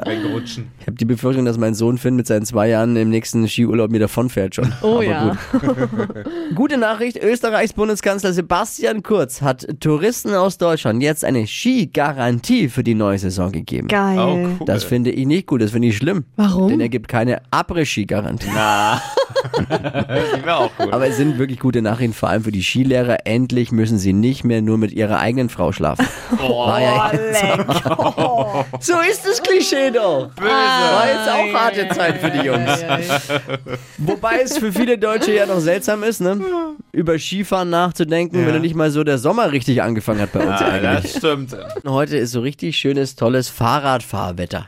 Wegrutschen. 0.05 0.71
Ich 0.79 0.87
habe 0.87 0.97
die 0.97 1.05
Befürchtung, 1.05 1.45
dass 1.45 1.57
mein 1.57 1.73
Sohn 1.73 1.97
Finn 1.97 2.15
mit 2.15 2.27
seinen 2.27 2.45
zwei 2.45 2.69
Jahren 2.69 2.95
im 2.95 3.09
nächsten 3.09 3.47
Skiurlaub 3.47 3.89
mir 3.91 3.99
davonfährt 3.99 4.55
schon. 4.55 4.73
Oh 4.81 4.95
aber 4.95 5.03
ja. 5.03 5.37
Gut. 5.51 5.65
Gute 6.55 6.77
Nachricht, 6.77 7.17
Österreichs 7.21 7.73
Bundeskanzler 7.73 8.33
Sebastian 8.33 9.03
Kurz 9.03 9.41
hat 9.41 9.67
Touristen 9.79 10.33
aus 10.33 10.57
Deutschland 10.57 11.01
jetzt 11.01 11.25
eine 11.25 11.47
Skigarantie 11.47 12.69
für 12.69 12.83
die 12.83 12.95
neue 12.95 13.17
Saison 13.17 13.51
gegeben. 13.51 13.87
Geil. 13.87 14.19
Oh, 14.19 14.33
cool. 14.59 14.65
Das 14.65 14.83
finde 14.83 15.11
ich 15.11 15.25
nicht 15.25 15.47
gut, 15.47 15.61
das 15.61 15.71
finde 15.71 15.87
ich 15.87 15.97
schlimm. 15.97 16.25
Warum? 16.35 16.69
Denn 16.69 16.79
er 16.79 16.89
gibt 16.89 17.07
keine 17.07 17.41
Après-Ski-Garantie. 17.51 18.49
Na. 18.53 19.01
Aber 20.91 21.07
es 21.07 21.17
sind 21.17 21.37
wirklich 21.37 21.59
gute 21.59 21.81
Nachrichten, 21.81 22.13
vor 22.13 22.29
allem 22.29 22.43
für 22.43 22.51
die 22.51 22.63
Skilehrer. 22.63 23.25
Endlich 23.25 23.71
müssen 23.71 23.97
sie 23.97 24.13
nicht 24.13 24.43
mehr 24.43 24.61
nur 24.61 24.77
mit 24.77 24.91
ihrer 24.91 25.19
eigenen 25.19 25.49
Frau 25.49 25.71
schlafen. 25.71 26.05
War 26.37 26.81
ja 26.81 27.11
jetzt 27.11 27.43
so 28.85 28.93
ist 29.09 29.25
das 29.25 29.41
Klischee 29.41 29.91
doch. 29.91 30.29
Böse. 30.35 30.49
War 30.49 31.07
jetzt 31.07 31.29
auch 31.29 31.59
harte 31.59 31.87
Zeit 31.89 32.17
für 32.17 32.31
die 32.31 32.45
Jungs. 32.45 32.83
Wobei 33.97 34.41
es 34.43 34.57
für 34.57 34.71
viele 34.71 34.97
Deutsche 34.97 35.33
ja 35.33 35.45
noch 35.45 35.59
seltsam 35.59 36.03
ist, 36.03 36.21
ne? 36.21 36.39
über 36.97 37.19
Skifahren 37.19 37.69
nachzudenken, 37.69 38.45
wenn 38.45 38.53
du 38.53 38.59
nicht 38.59 38.75
mal 38.75 38.89
so 38.89 39.03
der 39.03 39.19
Sommer 39.19 39.51
richtig 39.51 39.83
angefangen 39.83 40.21
hat 40.21 40.31
bei 40.31 40.39
uns 40.39 40.59
ja, 40.59 40.67
eigentlich. 40.67 41.13
das 41.13 41.17
stimmt. 41.17 41.55
Heute 41.85 42.17
ist 42.17 42.31
so 42.31 42.41
richtig 42.41 42.77
schönes, 42.77 43.15
tolles 43.15 43.49
Fahrradfahrwetter. 43.49 44.67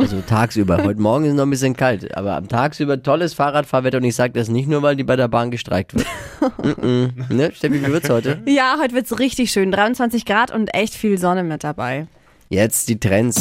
Also 0.00 0.20
tagsüber. 0.20 0.82
Heute 0.84 1.00
Morgen 1.00 1.24
ist 1.24 1.34
noch 1.34 1.44
ein 1.44 1.50
bisschen 1.50 1.76
kalt, 1.76 2.16
aber 2.16 2.36
am 2.36 2.48
tagsüber 2.48 3.02
tolles 3.02 3.34
Fahrradfahrwetter 3.34 3.98
und 3.98 4.04
ich 4.04 4.14
sage 4.14 4.32
das 4.32 4.48
nicht 4.48 4.68
nur, 4.68 4.82
weil 4.82 4.96
die 4.96 5.04
bei 5.04 5.16
der 5.16 5.28
Bahn 5.28 5.50
gestreikt 5.50 5.94
wird. 5.94 6.06
mm 6.62 6.80
-mm. 6.80 7.32
Ne? 7.32 7.52
Steffi, 7.54 7.84
wie 7.84 7.92
wird's 7.92 8.10
heute? 8.10 8.42
Ja, 8.46 8.76
heute 8.80 8.94
wird's 8.94 9.18
richtig 9.18 9.52
schön. 9.52 9.70
23 9.70 10.24
Grad 10.24 10.50
und 10.50 10.74
echt 10.74 10.94
viel 10.94 11.18
Sonne 11.18 11.42
mit 11.42 11.64
dabei. 11.64 12.06
Jetzt 12.48 12.88
die 12.88 12.98
Trends. 12.98 13.38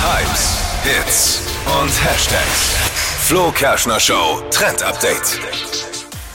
Hypes, 0.00 0.58
Hits 0.84 1.42
und 1.80 2.04
Hashtags. 2.04 2.76
Flo 3.26 3.50
Kerschner 3.50 4.00
Show 4.00 4.42
Trend 4.50 4.82
Update. 4.82 5.87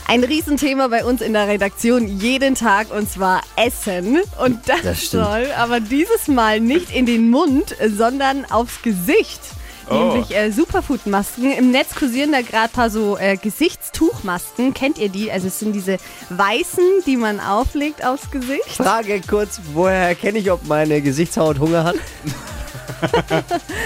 Ein 0.07 0.23
Riesenthema 0.23 0.89
bei 0.89 1.05
uns 1.05 1.21
in 1.21 1.33
der 1.33 1.47
Redaktion 1.47 2.07
jeden 2.07 2.55
Tag 2.55 2.91
und 2.91 3.09
zwar 3.09 3.41
Essen. 3.55 4.19
Und 4.43 4.59
das, 4.67 4.81
Das 4.83 5.11
soll 5.11 5.47
aber 5.57 5.79
dieses 5.79 6.27
Mal 6.27 6.59
nicht 6.59 6.93
in 6.93 7.05
den 7.05 7.29
Mund, 7.29 7.75
sondern 7.95 8.45
aufs 8.51 8.81
Gesicht. 8.81 9.39
Oh. 9.89 9.95
Nämlich 9.95 10.35
äh, 10.35 10.51
Superfood-Masken. 10.51 11.51
Im 11.53 11.71
Netz 11.71 11.95
kursieren 11.95 12.31
da 12.31 12.41
gerade 12.41 12.65
ein 12.65 12.69
paar 12.69 12.89
so 12.89 13.17
äh, 13.17 13.37
Gesichtstuchmasken. 13.37 14.73
Kennt 14.73 14.97
ihr 14.97 15.09
die? 15.09 15.31
Also 15.31 15.47
es 15.47 15.59
sind 15.59 15.73
diese 15.73 15.97
weißen, 16.29 16.83
die 17.05 17.17
man 17.17 17.39
auflegt 17.39 18.05
aufs 18.05 18.29
Gesicht. 18.31 18.69
Frage 18.69 19.21
kurz, 19.27 19.59
woher 19.73 20.07
erkenne 20.07 20.39
ich, 20.39 20.51
ob 20.51 20.67
meine 20.67 21.01
Gesichtshaut 21.01 21.59
Hunger 21.59 21.83
hat? 21.83 21.95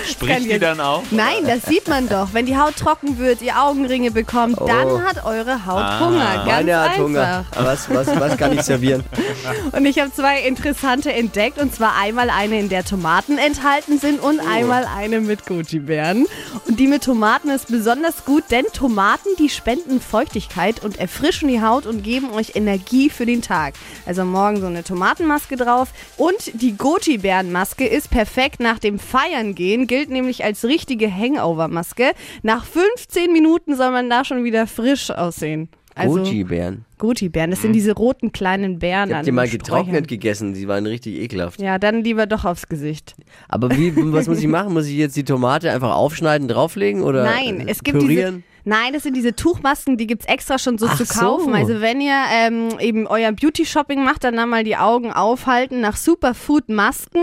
Spricht 0.09 0.45
die 0.51 0.59
dann 0.59 0.79
auch? 0.79 1.03
Nein, 1.11 1.45
das 1.45 1.63
sieht 1.63 1.87
man 1.87 2.07
doch. 2.09 2.29
Wenn 2.33 2.45
die 2.45 2.57
Haut 2.57 2.75
trocken 2.77 3.17
wird, 3.17 3.41
ihr 3.41 3.61
Augenringe 3.61 4.11
bekommt, 4.11 4.59
dann 4.59 5.03
hat 5.05 5.25
eure 5.25 5.65
Haut 5.65 5.77
Ah. 5.77 5.99
Hunger. 5.99 6.33
Ganz 6.35 6.45
Meine 6.47 6.77
hat 6.79 6.89
einfach. 6.89 7.03
Hunger. 7.03 7.45
Was, 7.55 7.89
was, 7.89 8.19
was 8.19 8.37
kann 8.37 8.53
ich 8.53 8.61
servieren? 8.63 9.03
Und 9.71 9.85
ich 9.85 9.99
habe 9.99 10.11
zwei 10.11 10.41
interessante 10.41 11.11
entdeckt. 11.13 11.59
Und 11.59 11.73
zwar 11.73 11.95
einmal 11.97 12.29
eine, 12.29 12.59
in 12.59 12.69
der 12.69 12.83
Tomaten 12.83 13.37
enthalten 13.37 13.99
sind 13.99 14.19
und 14.21 14.39
einmal 14.39 14.85
eine 14.85 15.19
mit 15.21 15.45
Goji-Beeren. 15.45 16.25
Und 16.67 16.79
die 16.79 16.87
mit 16.87 17.03
Tomaten 17.03 17.49
ist 17.49 17.67
besonders 17.69 18.25
gut, 18.25 18.43
denn 18.51 18.65
Tomaten, 18.73 19.29
die 19.39 19.49
spenden 19.49 20.01
Feuchtigkeit 20.01 20.83
und 20.83 20.99
erfrischen 20.99 21.47
die 21.47 21.61
Haut 21.61 21.85
und 21.85 22.03
geben 22.03 22.31
euch 22.31 22.55
Energie 22.55 23.09
für 23.09 23.25
den 23.25 23.41
Tag. 23.41 23.73
Also 24.05 24.23
morgen 24.25 24.59
so 24.59 24.67
eine 24.67 24.83
Tomatenmaske 24.83 25.55
drauf. 25.55 25.89
Und 26.17 26.35
die 26.53 26.75
Goji-Beeren-Maske 26.77 27.87
ist 27.87 28.09
perfekt 28.09 28.59
nach 28.59 28.79
dem 28.79 28.99
Feiern 29.07 29.55
gehen, 29.55 29.87
gilt 29.87 30.09
nämlich 30.09 30.43
als 30.43 30.65
richtige 30.65 31.11
Hangover-Maske. 31.11 32.11
Nach 32.43 32.65
15 32.65 33.31
Minuten 33.31 33.75
soll 33.75 33.91
man 33.91 34.09
da 34.09 34.25
schon 34.25 34.43
wieder 34.43 34.67
frisch 34.67 35.09
aussehen. 35.09 35.69
Also 35.95 36.19
Goji-Bären. 36.19 36.85
Goji-Beeren, 36.99 37.49
das 37.51 37.61
sind 37.61 37.73
diese 37.73 37.93
roten 37.93 38.31
kleinen 38.31 38.79
Beeren. 38.79 39.09
Ich 39.09 39.15
hab 39.15 39.23
die 39.23 39.31
mal 39.31 39.47
getrocknet 39.47 40.07
gegessen, 40.07 40.53
die 40.53 40.67
waren 40.67 40.85
richtig 40.85 41.15
ekelhaft. 41.15 41.59
Ja, 41.59 41.79
dann 41.79 42.03
lieber 42.03 42.27
doch 42.27 42.45
aufs 42.45 42.67
Gesicht. 42.67 43.15
Aber 43.47 43.71
wie, 43.71 43.93
was 43.95 44.27
muss 44.27 44.39
ich 44.39 44.47
machen? 44.47 44.73
Muss 44.73 44.85
ich 44.87 44.95
jetzt 44.95 45.15
die 45.15 45.23
Tomate 45.23 45.71
einfach 45.71 45.95
aufschneiden, 45.95 46.47
drauflegen 46.47 47.01
oder 47.01 47.23
Nein, 47.23 47.61
äh, 47.61 47.71
es 47.71 47.83
gibt 47.83 48.01
diese. 48.01 48.43
Nein, 48.69 48.91
das 48.91 49.03
sind 49.03 49.15
diese 49.15 49.33
Tuchmasken, 49.33 49.95
die 49.95 50.07
gibt's 50.07 50.25
extra 50.25 50.59
schon 50.59 50.77
so 50.77 50.87
Ach 50.89 50.97
zu 50.97 51.05
so. 51.05 51.19
kaufen. 51.21 51.55
Also 51.55 51.79
wenn 51.79 52.01
ihr 52.01 52.21
ähm, 52.33 52.67
eben 52.81 53.07
euer 53.07 53.31
Beauty-Shopping 53.31 54.03
macht, 54.03 54.25
dann, 54.25 54.35
dann 54.35 54.49
mal 54.49 54.65
die 54.65 54.75
Augen 54.75 55.13
aufhalten 55.13 55.79
nach 55.79 55.95
Superfood-Masken 55.95 57.21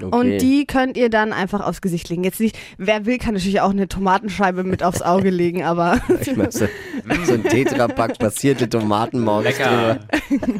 Okay. 0.00 0.16
und 0.16 0.38
die 0.38 0.64
könnt 0.64 0.96
ihr 0.96 1.10
dann 1.10 1.32
einfach 1.32 1.60
aufs 1.60 1.80
Gesicht 1.80 2.08
legen. 2.08 2.22
Jetzt 2.22 2.38
nicht, 2.38 2.56
wer 2.78 3.04
will, 3.04 3.18
kann 3.18 3.34
natürlich 3.34 3.60
auch 3.60 3.70
eine 3.70 3.88
Tomatenscheibe 3.88 4.62
mit 4.62 4.84
aufs 4.84 5.02
Auge 5.02 5.30
legen, 5.30 5.64
aber 5.64 6.00
Ich 6.20 6.36
mein, 6.36 6.52
so, 6.52 6.66
so 7.24 7.32
ein 7.34 7.42
Tetrapack 7.42 8.18
passierte 8.18 8.68
Tomaten 8.68 9.20
morgens 9.20 9.58
Lecker. 9.58 9.98
drüber. 10.28 10.52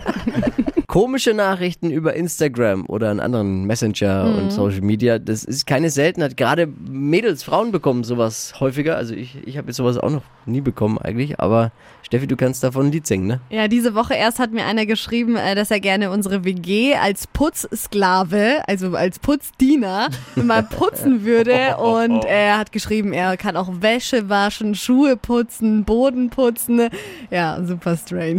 Komische 0.87 1.35
Nachrichten 1.35 1.91
über 1.91 2.15
Instagram 2.15 2.85
oder 2.87 3.11
einen 3.11 3.19
anderen 3.21 3.65
Messenger 3.65 4.25
Mhm. 4.27 4.39
und 4.39 4.51
Social 4.53 4.83
Media, 4.83 5.19
das 5.19 5.43
ist 5.43 5.67
keine 5.67 5.91
Seltenheit. 5.91 6.37
Gerade 6.37 6.67
Mädels, 6.89 7.43
Frauen 7.43 7.73
bekommen 7.73 8.05
sowas 8.05 8.55
häufiger. 8.61 8.97
Also 8.97 9.13
ich, 9.15 9.37
ich 9.45 9.59
habe 9.59 9.67
jetzt 9.69 9.77
sowas 9.79 9.99
auch 9.99 10.11
noch 10.11 10.23
nie 10.47 10.61
bekommen 10.61 10.99
eigentlich. 10.99 11.41
Aber 11.41 11.73
Steffi, 12.03 12.29
du 12.29 12.37
kannst 12.37 12.63
davon 12.63 12.87
ein 12.87 12.93
Lied 12.93 13.05
singen, 13.05 13.27
ne? 13.27 13.41
Ja, 13.51 13.67
diese 13.67 13.97
Woche 13.97 14.15
erst 14.15 14.39
hat 14.39 14.53
mir 14.53 14.65
einer 14.65 14.87
geschrieben, 14.87 15.35
äh, 15.35 15.57
dass 15.57 15.73
er 15.73 15.81
gerne 15.81 16.13
unsere 16.13 16.45
WG 16.45 16.95
als 16.95 17.27
Putzsklave, 17.27 18.63
also 18.69 18.95
als 18.95 19.19
Putzdiener, 19.19 20.09
mal 20.37 20.63
putzen 20.63 21.25
würde. 21.25 21.77
Und 21.79 22.25
er 22.29 22.59
hat 22.59 22.71
geschrieben, 22.71 23.13
er 23.13 23.37
kann 23.37 23.57
auch 23.57 23.69
Wäsche 23.81 24.29
waschen, 24.29 24.77
Schuhe 24.77 25.17
putzen, 25.17 25.85
Boden 25.85 26.31
putzen. 26.31 26.89
Ja, 27.33 27.61
super 27.65 27.97
strange. 27.97 28.39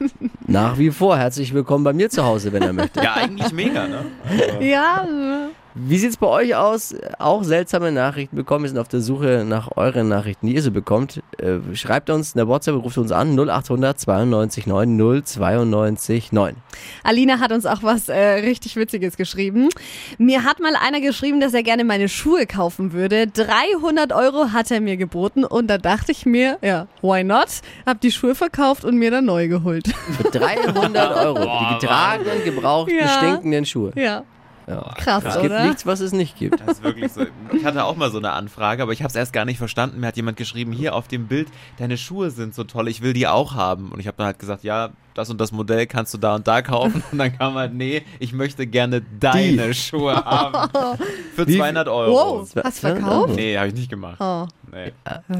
Nach 0.46 0.78
wie 0.78 0.90
vor. 0.90 1.16
Herzlich 1.16 1.54
willkommen 1.54 1.85
bei 1.86 1.92
mir 1.92 2.10
zu 2.10 2.24
Hause, 2.24 2.52
wenn 2.52 2.62
er 2.62 2.72
möchte. 2.72 3.00
Ja, 3.00 3.14
eigentlich 3.14 3.52
mega, 3.52 3.86
ne? 3.86 4.06
Ja, 4.58 5.06
Wie 5.78 5.98
sieht's 5.98 6.16
bei 6.16 6.26
euch 6.26 6.54
aus? 6.56 6.94
Auch 7.18 7.44
seltsame 7.44 7.92
Nachrichten 7.92 8.34
bekommen. 8.34 8.64
Wir 8.64 8.70
sind 8.70 8.78
auf 8.78 8.88
der 8.88 9.00
Suche 9.02 9.44
nach 9.46 9.76
euren 9.76 10.08
Nachrichten, 10.08 10.46
die 10.46 10.54
ihr 10.54 10.62
so 10.62 10.70
bekommt. 10.70 11.20
Äh, 11.38 11.58
schreibt 11.74 12.08
uns 12.08 12.32
in 12.32 12.38
der 12.38 12.48
WhatsApp, 12.48 12.82
ruft 12.82 12.96
uns 12.96 13.12
an 13.12 13.38
0800 13.38 14.00
92 14.00 14.66
9 14.66 14.96
092 15.22 16.32
9. 16.32 16.56
Alina 17.04 17.40
hat 17.40 17.52
uns 17.52 17.66
auch 17.66 17.82
was 17.82 18.08
äh, 18.08 18.16
richtig 18.16 18.76
Witziges 18.76 19.18
geschrieben. 19.18 19.68
Mir 20.16 20.44
hat 20.44 20.60
mal 20.60 20.72
einer 20.76 21.02
geschrieben, 21.02 21.40
dass 21.40 21.52
er 21.52 21.62
gerne 21.62 21.84
meine 21.84 22.08
Schuhe 22.08 22.46
kaufen 22.46 22.94
würde. 22.94 23.26
300 23.26 24.14
Euro 24.14 24.52
hat 24.54 24.70
er 24.70 24.80
mir 24.80 24.96
geboten 24.96 25.44
und 25.44 25.66
da 25.68 25.76
dachte 25.76 26.10
ich 26.10 26.24
mir, 26.24 26.56
ja, 26.62 26.86
why 27.02 27.22
not? 27.22 27.48
Hab 27.84 28.00
die 28.00 28.12
Schuhe 28.12 28.34
verkauft 28.34 28.86
und 28.86 28.96
mir 28.96 29.10
dann 29.10 29.26
neu 29.26 29.48
geholt. 29.48 29.88
Für 29.88 30.30
300 30.30 31.16
Euro. 31.26 31.40
die 31.42 31.74
getragenen, 31.80 32.44
gebrauchten, 32.44 32.96
Ja. 32.98 33.08
stinkenden 33.08 33.66
Schuhe. 33.66 33.92
ja, 33.94 34.22
Ja. 34.66 34.94
krass, 34.96 35.22
Es 35.24 35.34
gibt 35.34 35.46
oder? 35.46 35.64
nichts, 35.66 35.86
was 35.86 36.00
es 36.00 36.12
nicht 36.12 36.36
gibt. 36.36 36.60
Das 36.60 36.78
ist 36.78 36.82
wirklich 36.82 37.12
so. 37.12 37.22
Ich 37.52 37.64
hatte 37.64 37.84
auch 37.84 37.94
mal 37.96 38.10
so 38.10 38.18
eine 38.18 38.32
Anfrage, 38.32 38.82
aber 38.82 38.92
ich 38.92 39.00
habe 39.00 39.08
es 39.08 39.14
erst 39.14 39.32
gar 39.32 39.44
nicht 39.44 39.58
verstanden. 39.58 40.00
Mir 40.00 40.08
hat 40.08 40.16
jemand 40.16 40.36
geschrieben, 40.36 40.72
hier 40.72 40.94
auf 40.94 41.06
dem 41.06 41.28
Bild, 41.28 41.48
deine 41.78 41.96
Schuhe 41.96 42.30
sind 42.30 42.54
so 42.54 42.64
toll, 42.64 42.88
ich 42.88 43.00
will 43.00 43.12
die 43.12 43.28
auch 43.28 43.54
haben. 43.54 43.92
Und 43.92 44.00
ich 44.00 44.06
habe 44.08 44.16
dann 44.16 44.26
halt 44.26 44.38
gesagt, 44.40 44.64
ja, 44.64 44.90
das 45.14 45.30
und 45.30 45.40
das 45.40 45.52
Modell 45.52 45.86
kannst 45.86 46.12
du 46.14 46.18
da 46.18 46.34
und 46.34 46.46
da 46.48 46.62
kaufen. 46.62 47.02
Und 47.12 47.18
dann 47.18 47.36
kam 47.38 47.54
halt, 47.54 47.72
nee, 47.74 48.02
ich 48.18 48.32
möchte 48.32 48.66
gerne 48.66 49.02
deine 49.20 49.72
Schuhe 49.72 50.16
haben. 50.16 50.68
Für 51.36 51.46
Wie- 51.46 51.56
200 51.56 51.88
Euro. 51.88 52.12
Wow, 52.12 52.48
hast 52.64 52.82
du 52.82 52.88
verkauft? 52.88 53.34
Nee, 53.36 53.56
habe 53.56 53.68
ich 53.68 53.74
nicht 53.74 53.88
gemacht. 53.88 54.16
Oh. 54.20 54.46
Nee. 54.72 54.92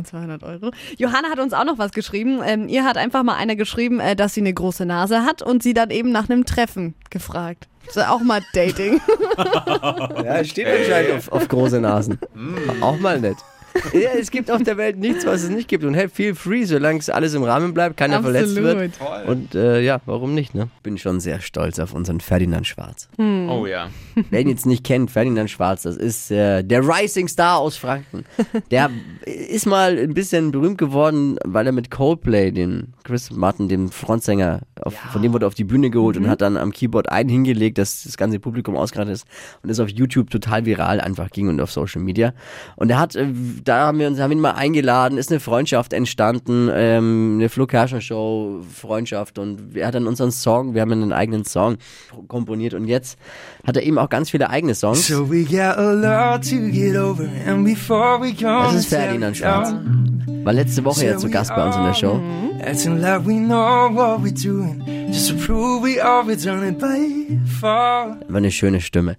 200 0.04 0.42
Euro. 0.44 0.70
Johanna 0.98 1.28
hat 1.30 1.40
uns 1.40 1.52
auch 1.52 1.64
noch 1.64 1.78
was 1.78 1.90
geschrieben. 1.90 2.40
Ähm, 2.44 2.68
ihr 2.68 2.84
hat 2.84 2.96
einfach 2.96 3.22
mal 3.24 3.34
einer 3.34 3.56
geschrieben, 3.56 3.98
äh, 4.00 4.14
dass 4.16 4.34
sie 4.34 4.40
eine 4.40 4.54
große 4.54 4.86
Nase 4.86 5.22
hat 5.24 5.42
und 5.42 5.62
sie 5.62 5.74
dann 5.74 5.90
eben 5.90 6.12
nach 6.12 6.30
einem 6.30 6.46
Treffen 6.46 6.94
gefragt. 7.10 7.68
Das 7.86 7.96
ist 7.96 8.08
auch 8.08 8.20
mal 8.20 8.40
Dating. 8.52 9.00
Ja, 9.38 10.38
es 10.38 10.48
steht 10.48 10.66
anscheinend 10.66 11.12
auf, 11.12 11.30
auf 11.30 11.48
große 11.48 11.80
Nasen. 11.80 12.18
Mm. 12.34 12.82
Auch 12.82 12.98
mal 12.98 13.20
nett. 13.20 13.36
Ja, 13.92 14.10
es 14.18 14.30
gibt 14.30 14.50
auf 14.50 14.62
der 14.62 14.76
Welt 14.76 14.98
nichts, 14.98 15.26
was 15.26 15.42
es 15.42 15.50
nicht 15.50 15.68
gibt. 15.68 15.84
Und 15.84 15.94
hey, 15.94 16.08
feel 16.08 16.34
free, 16.34 16.64
solange 16.64 16.98
es 16.98 17.08
alles 17.08 17.34
im 17.34 17.42
Rahmen 17.42 17.72
bleibt, 17.74 17.96
keiner 17.96 18.22
verletzt 18.22 18.56
wird. 18.56 18.98
Toll. 18.98 19.24
Und 19.26 19.54
äh, 19.54 19.80
ja, 19.80 20.00
warum 20.06 20.34
nicht, 20.34 20.54
ne? 20.54 20.68
Bin 20.82 20.98
schon 20.98 21.20
sehr 21.20 21.40
stolz 21.40 21.78
auf 21.78 21.94
unseren 21.94 22.20
Ferdinand 22.20 22.66
Schwarz. 22.66 23.08
oh 23.18 23.66
ja. 23.66 23.88
Wer 24.30 24.40
ihn 24.40 24.48
jetzt 24.48 24.66
nicht 24.66 24.84
kennt, 24.84 25.10
Ferdinand 25.10 25.50
Schwarz, 25.50 25.82
das 25.82 25.96
ist 25.96 26.30
äh, 26.30 26.62
der 26.62 26.86
Rising 26.86 27.28
Star 27.28 27.58
aus 27.58 27.76
Franken. 27.76 28.24
Der 28.70 28.90
ist 29.24 29.66
mal 29.66 29.96
ein 29.98 30.14
bisschen 30.14 30.50
berühmt 30.50 30.78
geworden, 30.78 31.38
weil 31.44 31.66
er 31.66 31.72
mit 31.72 31.90
Coldplay, 31.90 32.50
den 32.50 32.94
Chris 33.04 33.30
Martin, 33.30 33.68
dem 33.68 33.90
Frontsänger, 33.90 34.60
auf, 34.80 34.94
von 34.94 35.22
dem 35.22 35.32
wurde 35.32 35.46
er 35.46 35.48
auf 35.48 35.54
die 35.54 35.64
Bühne 35.64 35.90
geholt 35.90 36.16
und 36.16 36.28
hat 36.28 36.40
dann 36.40 36.56
am 36.56 36.72
Keyboard 36.72 37.10
einen 37.10 37.28
hingelegt, 37.28 37.78
dass 37.78 38.04
das 38.04 38.16
ganze 38.16 38.40
Publikum 38.40 38.76
ausgerastet 38.76 39.14
ist 39.14 39.26
und 39.62 39.70
ist 39.70 39.80
auf 39.80 39.88
YouTube 39.88 40.30
total 40.30 40.64
viral 40.64 41.00
einfach 41.00 41.30
ging 41.30 41.48
und 41.48 41.60
auf 41.60 41.70
Social 41.70 42.02
Media. 42.02 42.32
Und 42.76 42.90
er 42.90 42.98
hat, 42.98 43.14
äh, 43.16 43.26
da 43.66 43.86
haben 43.86 43.98
wir 43.98 44.06
uns, 44.06 44.20
haben 44.20 44.32
ihn 44.32 44.40
mal 44.40 44.52
eingeladen, 44.52 45.18
ist 45.18 45.30
eine 45.30 45.40
Freundschaft 45.40 45.92
entstanden, 45.92 46.70
ähm, 46.72 47.34
eine 47.38 47.48
Flo 47.48 47.66
Kerschner 47.66 48.00
Show 48.00 48.60
Freundschaft 48.72 49.38
und 49.38 49.76
er 49.76 49.88
hat 49.88 49.94
dann 49.94 50.06
unseren 50.06 50.30
Song, 50.30 50.74
wir 50.74 50.82
haben 50.82 50.92
einen 50.92 51.12
eigenen 51.12 51.44
Song 51.44 51.76
komponiert 52.28 52.74
und 52.74 52.86
jetzt 52.86 53.18
hat 53.66 53.76
er 53.76 53.82
eben 53.82 53.98
auch 53.98 54.08
ganz 54.08 54.30
viele 54.30 54.50
eigene 54.50 54.74
Songs. 54.74 55.06
So 55.06 55.28
we 55.30 55.44
got 55.44 55.76
a 55.78 55.92
lot 55.92 56.48
to 56.48 56.56
get 56.70 56.96
over, 56.96 57.28
and 57.46 57.64
before 57.64 58.20
we 58.20 58.32
go, 58.32 58.62
Das 58.64 58.74
ist 58.74 58.88
Ferdinand 58.88 59.36
Schwarz. 59.36 59.74
War 60.44 60.52
letzte 60.52 60.84
Woche 60.84 61.06
ja 61.06 61.16
zu 61.16 61.28
Gast 61.28 61.54
bei 61.54 61.66
uns 61.66 61.76
in 61.76 61.82
der 61.84 61.94
Show. 61.94 62.20
Acting 62.60 63.00
like 63.00 63.26
we 63.26 63.34
know 63.34 63.90
what 63.92 64.20
we're 64.22 64.32
doing, 64.32 64.82
just 65.08 65.28
to 65.30 65.36
prove 65.36 65.82
we 65.82 66.02
are 66.02 66.26
returning 66.26 66.78
by 66.78 67.38
far. 67.60 68.18
War 68.28 68.36
eine 68.36 68.50
schöne 68.50 68.80
Stimme. 68.80 69.16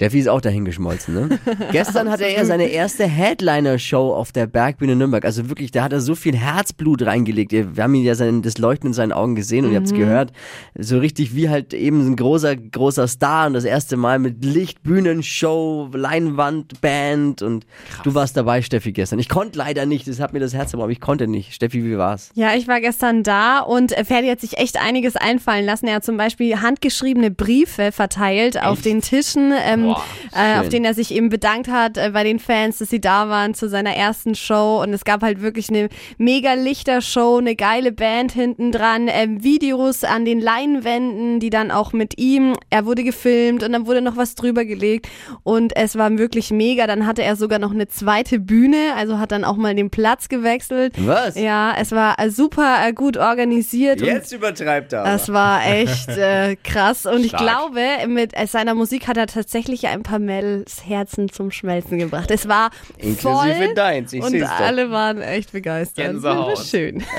Steffi 0.00 0.20
ist 0.20 0.28
auch 0.28 0.40
dahin 0.40 0.64
geschmolzen, 0.64 1.12
ne? 1.12 1.40
Gestern 1.72 2.08
hatte 2.08 2.24
er 2.24 2.46
seine 2.46 2.68
erste 2.68 3.04
Headliner-Show 3.04 4.14
auf 4.14 4.30
der 4.30 4.46
Bergbühne 4.46 4.94
Nürnberg. 4.94 5.24
Also 5.24 5.48
wirklich, 5.48 5.72
da 5.72 5.82
hat 5.82 5.92
er 5.92 6.00
so 6.00 6.14
viel 6.14 6.36
Herzblut 6.36 7.02
reingelegt. 7.04 7.50
Wir 7.50 7.82
haben 7.82 7.96
ihn 7.96 8.04
ja 8.04 8.14
sein, 8.14 8.42
das 8.42 8.58
Leuchten 8.58 8.90
in 8.90 8.94
seinen 8.94 9.10
Augen 9.10 9.34
gesehen 9.34 9.64
und 9.64 9.72
ihr 9.72 9.78
habt's 9.78 9.92
gehört. 9.92 10.30
So 10.78 11.00
richtig 11.00 11.34
wie 11.34 11.48
halt 11.48 11.74
eben 11.74 12.06
ein 12.06 12.14
großer, 12.14 12.54
großer 12.54 13.08
Star 13.08 13.48
und 13.48 13.54
das 13.54 13.64
erste 13.64 13.96
Mal 13.96 14.20
mit 14.20 14.44
Licht, 14.44 14.84
Bühnenshow, 14.84 15.90
Leinwand, 15.92 16.80
Band 16.80 17.42
und 17.42 17.66
du 18.04 18.14
warst 18.14 18.36
dabei, 18.36 18.62
Steffi, 18.62 18.92
gestern. 18.92 19.18
Ich 19.18 19.28
konnte 19.28 19.58
leider 19.58 19.84
nicht, 19.84 20.06
das 20.06 20.20
hat 20.20 20.32
mir 20.32 20.38
das 20.38 20.54
Herz 20.54 20.70
gebrochen, 20.70 20.84
aber 20.84 20.92
ich 20.92 21.00
konnte 21.00 21.26
nicht. 21.26 21.54
Steffi, 21.54 21.84
wie 21.84 21.98
war's? 21.98 22.30
Ja, 22.34 22.54
ich 22.54 22.68
war 22.68 22.80
gestern 22.80 23.24
da 23.24 23.58
und 23.58 23.96
Ferdi 24.04 24.28
hat 24.28 24.40
sich 24.40 24.58
echt 24.58 24.80
einiges 24.80 25.16
einfallen 25.16 25.66
lassen. 25.66 25.88
Er 25.88 25.96
hat 25.96 26.04
zum 26.04 26.16
Beispiel 26.16 26.60
handgeschriebene 26.60 27.32
Briefe 27.32 27.90
verteilt 27.90 28.62
auf 28.62 28.80
den 28.80 29.00
Tischen, 29.00 29.52
ähm, 29.66 29.87
Boah, 29.94 30.04
äh, 30.34 30.60
auf 30.60 30.68
denen 30.68 30.84
er 30.84 30.94
sich 30.94 31.14
eben 31.14 31.28
bedankt 31.28 31.68
hat 31.68 31.96
äh, 31.96 32.10
bei 32.12 32.24
den 32.24 32.38
Fans, 32.38 32.78
dass 32.78 32.90
sie 32.90 33.00
da 33.00 33.28
waren 33.28 33.54
zu 33.54 33.68
seiner 33.68 33.94
ersten 33.94 34.34
Show. 34.34 34.80
Und 34.82 34.92
es 34.92 35.04
gab 35.04 35.22
halt 35.22 35.40
wirklich 35.42 35.68
eine 35.68 35.88
mega 36.16 36.54
Lichtershow, 36.54 37.38
eine 37.38 37.56
geile 37.56 37.92
Band 37.92 38.32
hinten 38.32 38.72
dran, 38.72 39.08
ähm, 39.08 39.42
Videos 39.42 40.04
an 40.04 40.24
den 40.24 40.40
Leinwänden, 40.40 41.40
die 41.40 41.50
dann 41.50 41.70
auch 41.70 41.92
mit 41.92 42.18
ihm, 42.18 42.56
er 42.70 42.86
wurde 42.86 43.04
gefilmt 43.04 43.62
und 43.62 43.72
dann 43.72 43.86
wurde 43.86 44.02
noch 44.02 44.16
was 44.16 44.34
drüber 44.34 44.64
gelegt 44.64 45.08
und 45.42 45.76
es 45.76 45.96
war 45.96 46.16
wirklich 46.18 46.50
mega. 46.50 46.86
Dann 46.86 47.06
hatte 47.06 47.22
er 47.22 47.36
sogar 47.36 47.58
noch 47.58 47.72
eine 47.72 47.88
zweite 47.88 48.38
Bühne, 48.38 48.94
also 48.96 49.18
hat 49.18 49.32
dann 49.32 49.44
auch 49.44 49.56
mal 49.56 49.74
den 49.74 49.90
Platz 49.90 50.28
gewechselt. 50.28 50.94
Was? 50.98 51.36
Ja, 51.36 51.74
es 51.78 51.92
war 51.92 52.18
äh, 52.18 52.30
super 52.30 52.78
äh, 52.86 52.92
gut 52.92 53.16
organisiert. 53.16 54.02
Und 54.02 54.32
übertreibt 54.32 54.92
er. 54.92 55.04
das 55.04 55.32
war 55.32 55.64
echt 55.66 56.08
äh, 56.08 56.56
krass. 56.56 57.06
Und 57.06 57.20
ich 57.20 57.28
Stark. 57.28 57.42
glaube, 57.42 58.08
mit 58.08 58.32
seiner 58.48 58.74
Musik 58.74 59.08
hat 59.08 59.16
er 59.16 59.26
tatsächlich 59.26 59.77
wirklich 59.78 59.90
ein 59.90 60.02
paar 60.02 60.18
Mels 60.18 60.86
Herzen 60.86 61.28
zum 61.28 61.50
Schmelzen 61.50 61.98
gebracht. 61.98 62.30
Es 62.30 62.48
war 62.48 62.70
Inklusive 62.98 63.54
voll 63.54 63.74
deins, 63.74 64.12
ich 64.12 64.22
und 64.22 64.42
alle 64.42 64.90
waren 64.90 65.20
echt 65.20 65.52
begeistert. 65.52 66.04
Gänsehaut. 66.06 66.52
Das 66.52 66.58
war 66.58 66.64
schön. 66.64 67.02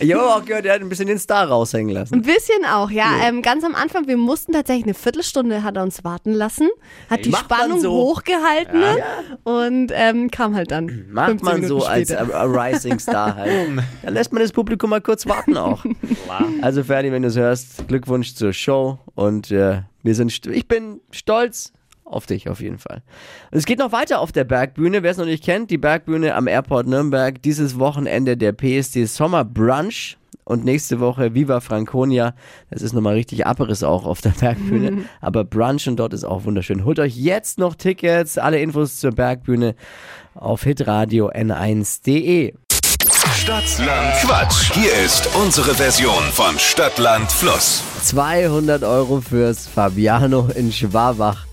Ich 0.00 0.12
habe 0.12 0.22
auch 0.24 0.44
gehört, 0.44 0.66
er 0.66 0.74
hat 0.74 0.80
ein 0.80 0.88
bisschen 0.88 1.06
den 1.06 1.18
Star 1.18 1.48
raushängen 1.48 1.94
lassen. 1.94 2.14
Ein 2.14 2.22
bisschen 2.22 2.64
auch, 2.70 2.90
ja. 2.90 3.06
Ähm, 3.22 3.42
ganz 3.42 3.64
am 3.64 3.74
Anfang, 3.74 4.06
wir 4.06 4.16
mussten 4.16 4.52
tatsächlich 4.52 4.84
eine 4.84 4.94
Viertelstunde, 4.94 5.62
hat 5.62 5.76
er 5.76 5.82
uns 5.82 6.04
warten 6.04 6.32
lassen, 6.32 6.68
hat 7.08 7.24
die 7.24 7.30
Macht 7.30 7.48
man 7.48 7.58
Spannung 7.60 7.80
so. 7.80 7.92
hochgehalten 7.92 8.80
ne? 8.80 8.96
und 9.44 9.92
ähm, 9.94 10.30
kam 10.30 10.54
halt 10.54 10.70
dann. 10.70 11.06
Macht 11.10 11.40
15 11.40 11.44
man 11.44 11.62
so 11.62 11.74
Minuten 11.76 11.90
als 11.90 12.08
später. 12.10 12.34
a, 12.34 12.40
a 12.40 12.44
Rising 12.44 12.98
Star 12.98 13.36
halt. 13.36 13.50
Dann 14.02 14.14
lässt 14.14 14.32
man 14.32 14.42
das 14.42 14.52
Publikum 14.52 14.90
mal 14.90 15.00
kurz 15.00 15.26
warten 15.26 15.56
auch. 15.56 15.84
Also 16.62 16.82
Ferdi, 16.82 17.12
wenn 17.12 17.22
du 17.22 17.28
es 17.28 17.36
hörst, 17.36 17.86
Glückwunsch 17.88 18.34
zur 18.34 18.52
Show 18.52 18.98
und 19.14 19.50
äh, 19.50 19.82
wir 20.02 20.14
sind, 20.14 20.30
st- 20.30 20.50
ich 20.50 20.68
bin 20.68 21.00
stolz 21.10 21.72
auf 22.04 22.26
dich 22.26 22.48
auf 22.48 22.60
jeden 22.60 22.78
Fall. 22.78 23.02
Und 23.50 23.58
es 23.58 23.64
geht 23.64 23.78
noch 23.78 23.92
weiter 23.92 24.20
auf 24.20 24.30
der 24.32 24.44
Bergbühne, 24.44 25.02
wer 25.02 25.10
es 25.10 25.16
noch 25.16 25.24
nicht 25.24 25.42
kennt, 25.44 25.70
die 25.70 25.78
Bergbühne 25.78 26.34
am 26.34 26.46
Airport 26.46 26.86
Nürnberg, 26.86 27.40
dieses 27.42 27.78
Wochenende 27.78 28.36
der 28.36 28.52
PSD 28.52 29.06
Sommer 29.06 29.44
Brunch. 29.44 30.18
Und 30.46 30.62
nächste 30.62 31.00
Woche 31.00 31.32
Viva 31.34 31.60
Franconia. 31.60 32.34
Das 32.68 32.82
ist 32.82 32.92
nochmal 32.92 33.14
richtig 33.14 33.46
Abriss 33.46 33.82
auch 33.82 34.04
auf 34.04 34.20
der 34.20 34.30
Bergbühne. 34.38 35.04
Aber 35.22 35.42
Brunch 35.42 35.88
und 35.88 35.96
dort 35.96 36.12
ist 36.12 36.24
auch 36.24 36.44
wunderschön. 36.44 36.84
Holt 36.84 36.98
euch 36.98 37.16
jetzt 37.16 37.56
noch 37.58 37.74
Tickets. 37.74 38.36
Alle 38.36 38.60
Infos 38.60 38.98
zur 38.98 39.12
Bergbühne 39.12 39.74
auf 40.34 40.64
hitradio 40.64 41.30
n1.de. 41.30 42.52
Stadtland 43.44 44.14
Quatsch. 44.22 44.72
Hier 44.72 44.90
ist 45.04 45.28
unsere 45.36 45.74
Version 45.74 46.22
von 46.32 46.58
Stadtland 46.58 47.30
Fluss. 47.30 47.82
200 48.04 48.82
Euro 48.84 49.20
fürs 49.20 49.66
Fabiano 49.66 50.48
in 50.54 50.72
Schwabach. 50.72 51.44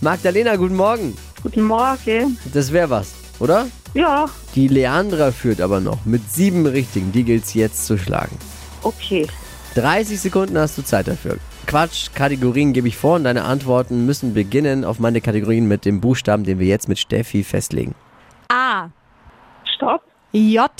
Magdalena, 0.00 0.54
guten 0.54 0.76
Morgen. 0.76 1.16
Guten 1.42 1.62
Morgen. 1.62 2.38
Das 2.54 2.72
wäre 2.72 2.90
was, 2.90 3.14
oder? 3.40 3.66
Ja, 3.92 4.26
Die 4.54 4.68
Leandra 4.68 5.32
führt 5.32 5.60
aber 5.60 5.80
noch 5.80 6.04
mit 6.04 6.30
sieben 6.32 6.64
Richtigen. 6.64 7.10
Die 7.10 7.24
gilt's 7.24 7.54
jetzt 7.54 7.86
zu 7.86 7.98
schlagen. 7.98 8.38
okay. 8.84 9.26
30 9.74 10.20
Sekunden 10.20 10.56
hast 10.56 10.78
du 10.78 10.82
Zeit 10.82 11.08
dafür. 11.08 11.38
Quatsch, 11.66 12.10
Kategorien 12.14 12.72
gebe 12.72 12.86
ich 12.86 12.96
vor 12.96 13.16
und 13.16 13.24
deine 13.24 13.42
Antworten 13.42 14.06
müssen 14.06 14.32
beginnen 14.32 14.84
auf 14.84 15.00
meine 15.00 15.20
Kategorien 15.20 15.66
mit 15.66 15.86
dem 15.86 16.00
Buchstaben, 16.00 16.44
den 16.44 16.60
wir 16.60 16.68
jetzt 16.68 16.88
mit 16.88 17.00
Steffi 17.00 17.42
festlegen. 17.42 17.96
A. 18.48 18.90
Stopp. 19.64 20.02
J. 20.30 20.70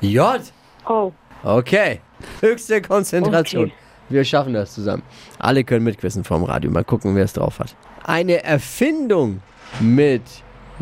J. 0.00 0.40
Oh, 0.88 1.12
Okay. 1.44 2.00
Höchste 2.40 2.80
Konzentration. 2.82 3.64
Okay. 3.64 3.72
Wir 4.08 4.24
schaffen 4.24 4.54
das 4.54 4.72
zusammen. 4.74 5.02
Alle 5.38 5.64
können 5.64 5.84
mitquissen 5.84 6.24
vom 6.24 6.44
Radio. 6.44 6.70
Mal 6.70 6.84
gucken, 6.84 7.14
wer 7.14 7.24
es 7.24 7.32
drauf 7.32 7.58
hat. 7.58 7.74
Eine 8.04 8.42
Erfindung 8.44 9.40
mit 9.80 10.22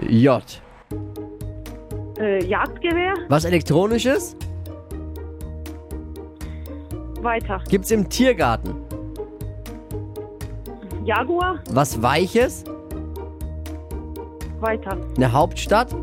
J. 0.08 0.42
äh, 2.18 2.44
Jagdgewehr. 2.44 3.14
Was 3.28 3.44
Elektronisches 3.44 4.36
Weiter. 7.22 7.62
gibt's 7.68 7.90
im 7.90 8.08
Tiergarten. 8.08 8.74
Jaguar. 11.04 11.58
Was 11.70 12.00
Weiches, 12.00 12.64
Weiter. 14.60 14.96
eine 15.16 15.32
Hauptstadt. 15.32 15.94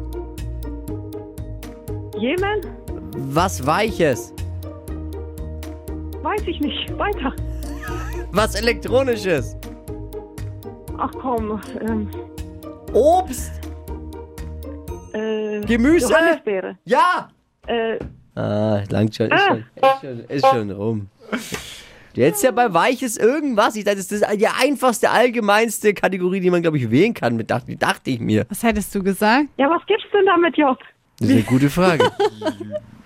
Jemen. 2.18 2.62
Was 3.16 3.66
Weiches, 3.66 4.34
Weiß 6.22 6.42
ich 6.46 6.60
nicht. 6.60 6.98
Weiter. 7.00 7.34
was 8.32 8.56
Elektronisches. 8.56 9.58
Ach 10.98 11.12
komm. 11.20 11.60
Ähm, 11.82 12.10
Obst, 12.94 13.52
äh, 15.14 15.62
Gemüse. 15.62 16.12
Johannisbeere. 16.12 16.78
Ja. 16.86 17.30
Äh, 17.68 17.98
Ah, 18.34 18.82
langt 18.90 19.14
schon, 19.14 19.26
ist 19.30 19.34
Ah. 19.34 19.48
schon, 19.48 19.58
ist 19.76 20.00
schon, 20.00 20.20
ist 20.38 20.46
schon 20.48 20.72
rum. 20.72 21.10
Jetzt 22.14 22.44
ja 22.44 22.52
bei 22.52 22.74
Weiches 22.74 23.18
irgendwas. 23.18 23.76
Ich 23.76 23.84
dachte, 23.84 23.98
das 23.98 24.10
ist 24.12 24.26
die 24.40 24.48
einfachste, 24.48 25.10
allgemeinste 25.10 25.94
Kategorie, 25.94 26.40
die 26.40 26.50
man, 26.50 26.62
glaube 26.62 26.78
ich, 26.78 26.90
wählen 26.90 27.14
kann. 27.14 27.36
Mit 27.36 27.52
dachte, 27.52 27.76
dachte 27.76 28.10
ich 28.10 28.20
mir. 28.22 28.46
Was 28.48 28.64
hättest 28.64 28.96
du 28.96 29.04
gesagt? 29.04 29.48
ja, 29.58 29.70
was 29.70 29.86
gibt's 29.86 30.06
denn 30.14 30.26
da 30.26 30.38
mit 30.38 30.56
J? 30.58 30.78
Das 31.20 31.28
ist 31.30 31.34
eine 31.36 31.44
gute 31.44 31.70
Frage. 31.70 32.10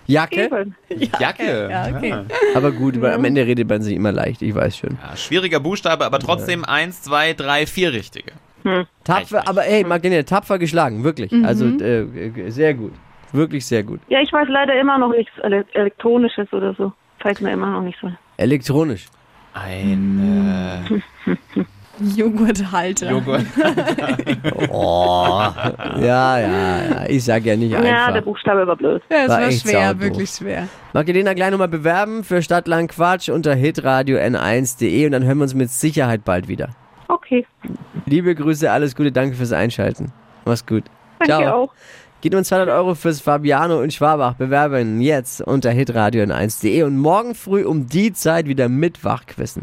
Jacke? 0.06 0.44
Eben. 0.44 0.74
Jacke. 1.20 1.68
Ja, 1.70 1.88
okay. 1.96 2.14
Aber 2.54 2.72
gut, 2.72 3.00
weil 3.00 3.14
am 3.14 3.24
Ende 3.24 3.46
redet 3.46 3.68
man 3.68 3.82
sich 3.82 3.94
immer 3.94 4.12
leicht, 4.12 4.42
ich 4.42 4.54
weiß 4.54 4.76
schon. 4.76 4.98
Ja, 5.02 5.16
schwieriger 5.16 5.60
Buchstabe, 5.60 6.04
aber 6.04 6.18
trotzdem 6.18 6.64
eins, 6.64 7.02
zwei, 7.02 7.32
drei, 7.32 7.66
vier 7.66 7.92
richtige. 7.92 8.32
Tapfer, 9.04 9.38
nicht. 9.38 9.48
aber 9.48 9.62
hey, 9.62 9.84
Magdalena, 9.84 10.22
tapfer 10.24 10.58
geschlagen, 10.58 11.04
wirklich. 11.04 11.32
Also 11.44 11.66
äh, 11.66 12.00
äh, 12.02 12.50
sehr 12.50 12.74
gut. 12.74 12.92
Wirklich 13.32 13.66
sehr 13.66 13.82
gut. 13.82 14.00
Ja, 14.08 14.20
ich 14.20 14.32
weiß 14.32 14.48
leider 14.48 14.78
immer 14.80 14.98
noch 14.98 15.10
nichts 15.10 15.32
Ele 15.42 15.64
Elektronisches 15.74 16.52
oder 16.52 16.74
so. 16.74 16.92
Fällt 17.20 17.40
mir 17.40 17.52
immer 17.52 17.70
noch 17.70 17.82
nicht 17.82 17.98
so. 18.00 18.10
Elektronisch. 18.36 19.06
Ein 19.54 21.02
Joghurthalter. 22.00 23.10
Joghurt. 23.10 23.46
Oh. 24.68 25.28
Ja, 26.00 26.38
ja, 26.38 26.38
ja. 26.40 27.04
Ich 27.08 27.24
sag 27.24 27.44
ja 27.44 27.56
nicht 27.56 27.70
Ja, 27.72 27.80
der 27.80 28.06
einfach. 28.08 28.22
Buchstabe 28.24 28.66
war 28.66 28.76
blöd. 28.76 29.02
Ja, 29.10 29.16
es 29.24 29.28
War 29.28 29.40
war, 29.40 29.48
echt 29.48 29.62
schwer, 29.62 29.88
saudoof. 29.88 30.00
wirklich 30.02 30.30
schwer. 30.30 30.68
Magdalena, 30.92 31.34
gleich 31.34 31.50
nochmal 31.50 31.68
bewerben 31.68 32.24
für 32.24 32.42
Stadtland 32.42 32.90
Quatsch 32.90 33.28
unter 33.28 33.54
hitradio 33.54 34.18
n1.de 34.18 35.06
und 35.06 35.12
dann 35.12 35.24
hören 35.24 35.38
wir 35.38 35.42
uns 35.44 35.54
mit 35.54 35.70
Sicherheit 35.70 36.24
bald 36.24 36.48
wieder. 36.48 36.70
Okay. 37.08 37.46
Liebe 38.06 38.34
Grüße, 38.34 38.70
alles 38.70 38.94
Gute, 38.96 39.12
danke 39.12 39.36
fürs 39.36 39.52
Einschalten. 39.52 40.12
Mach's 40.44 40.66
gut. 40.66 40.84
Danke 41.20 41.44
Ciao. 41.44 41.62
auch. 41.64 41.72
Geht 42.20 42.34
uns 42.34 42.48
200 42.48 42.70
Euro 42.74 42.94
fürs 42.94 43.20
Fabiano 43.20 43.82
in 43.82 43.90
Schwabach. 43.90 44.34
Bewerben 44.34 45.00
jetzt 45.00 45.40
unter 45.42 45.70
hitradio 45.70 46.24
n1.de 46.24 46.82
und 46.82 46.98
morgen 46.98 47.34
früh 47.34 47.64
um 47.64 47.86
die 47.88 48.12
Zeit 48.12 48.46
wieder 48.46 48.68
mit 48.68 49.04
Wachquissen. 49.04 49.62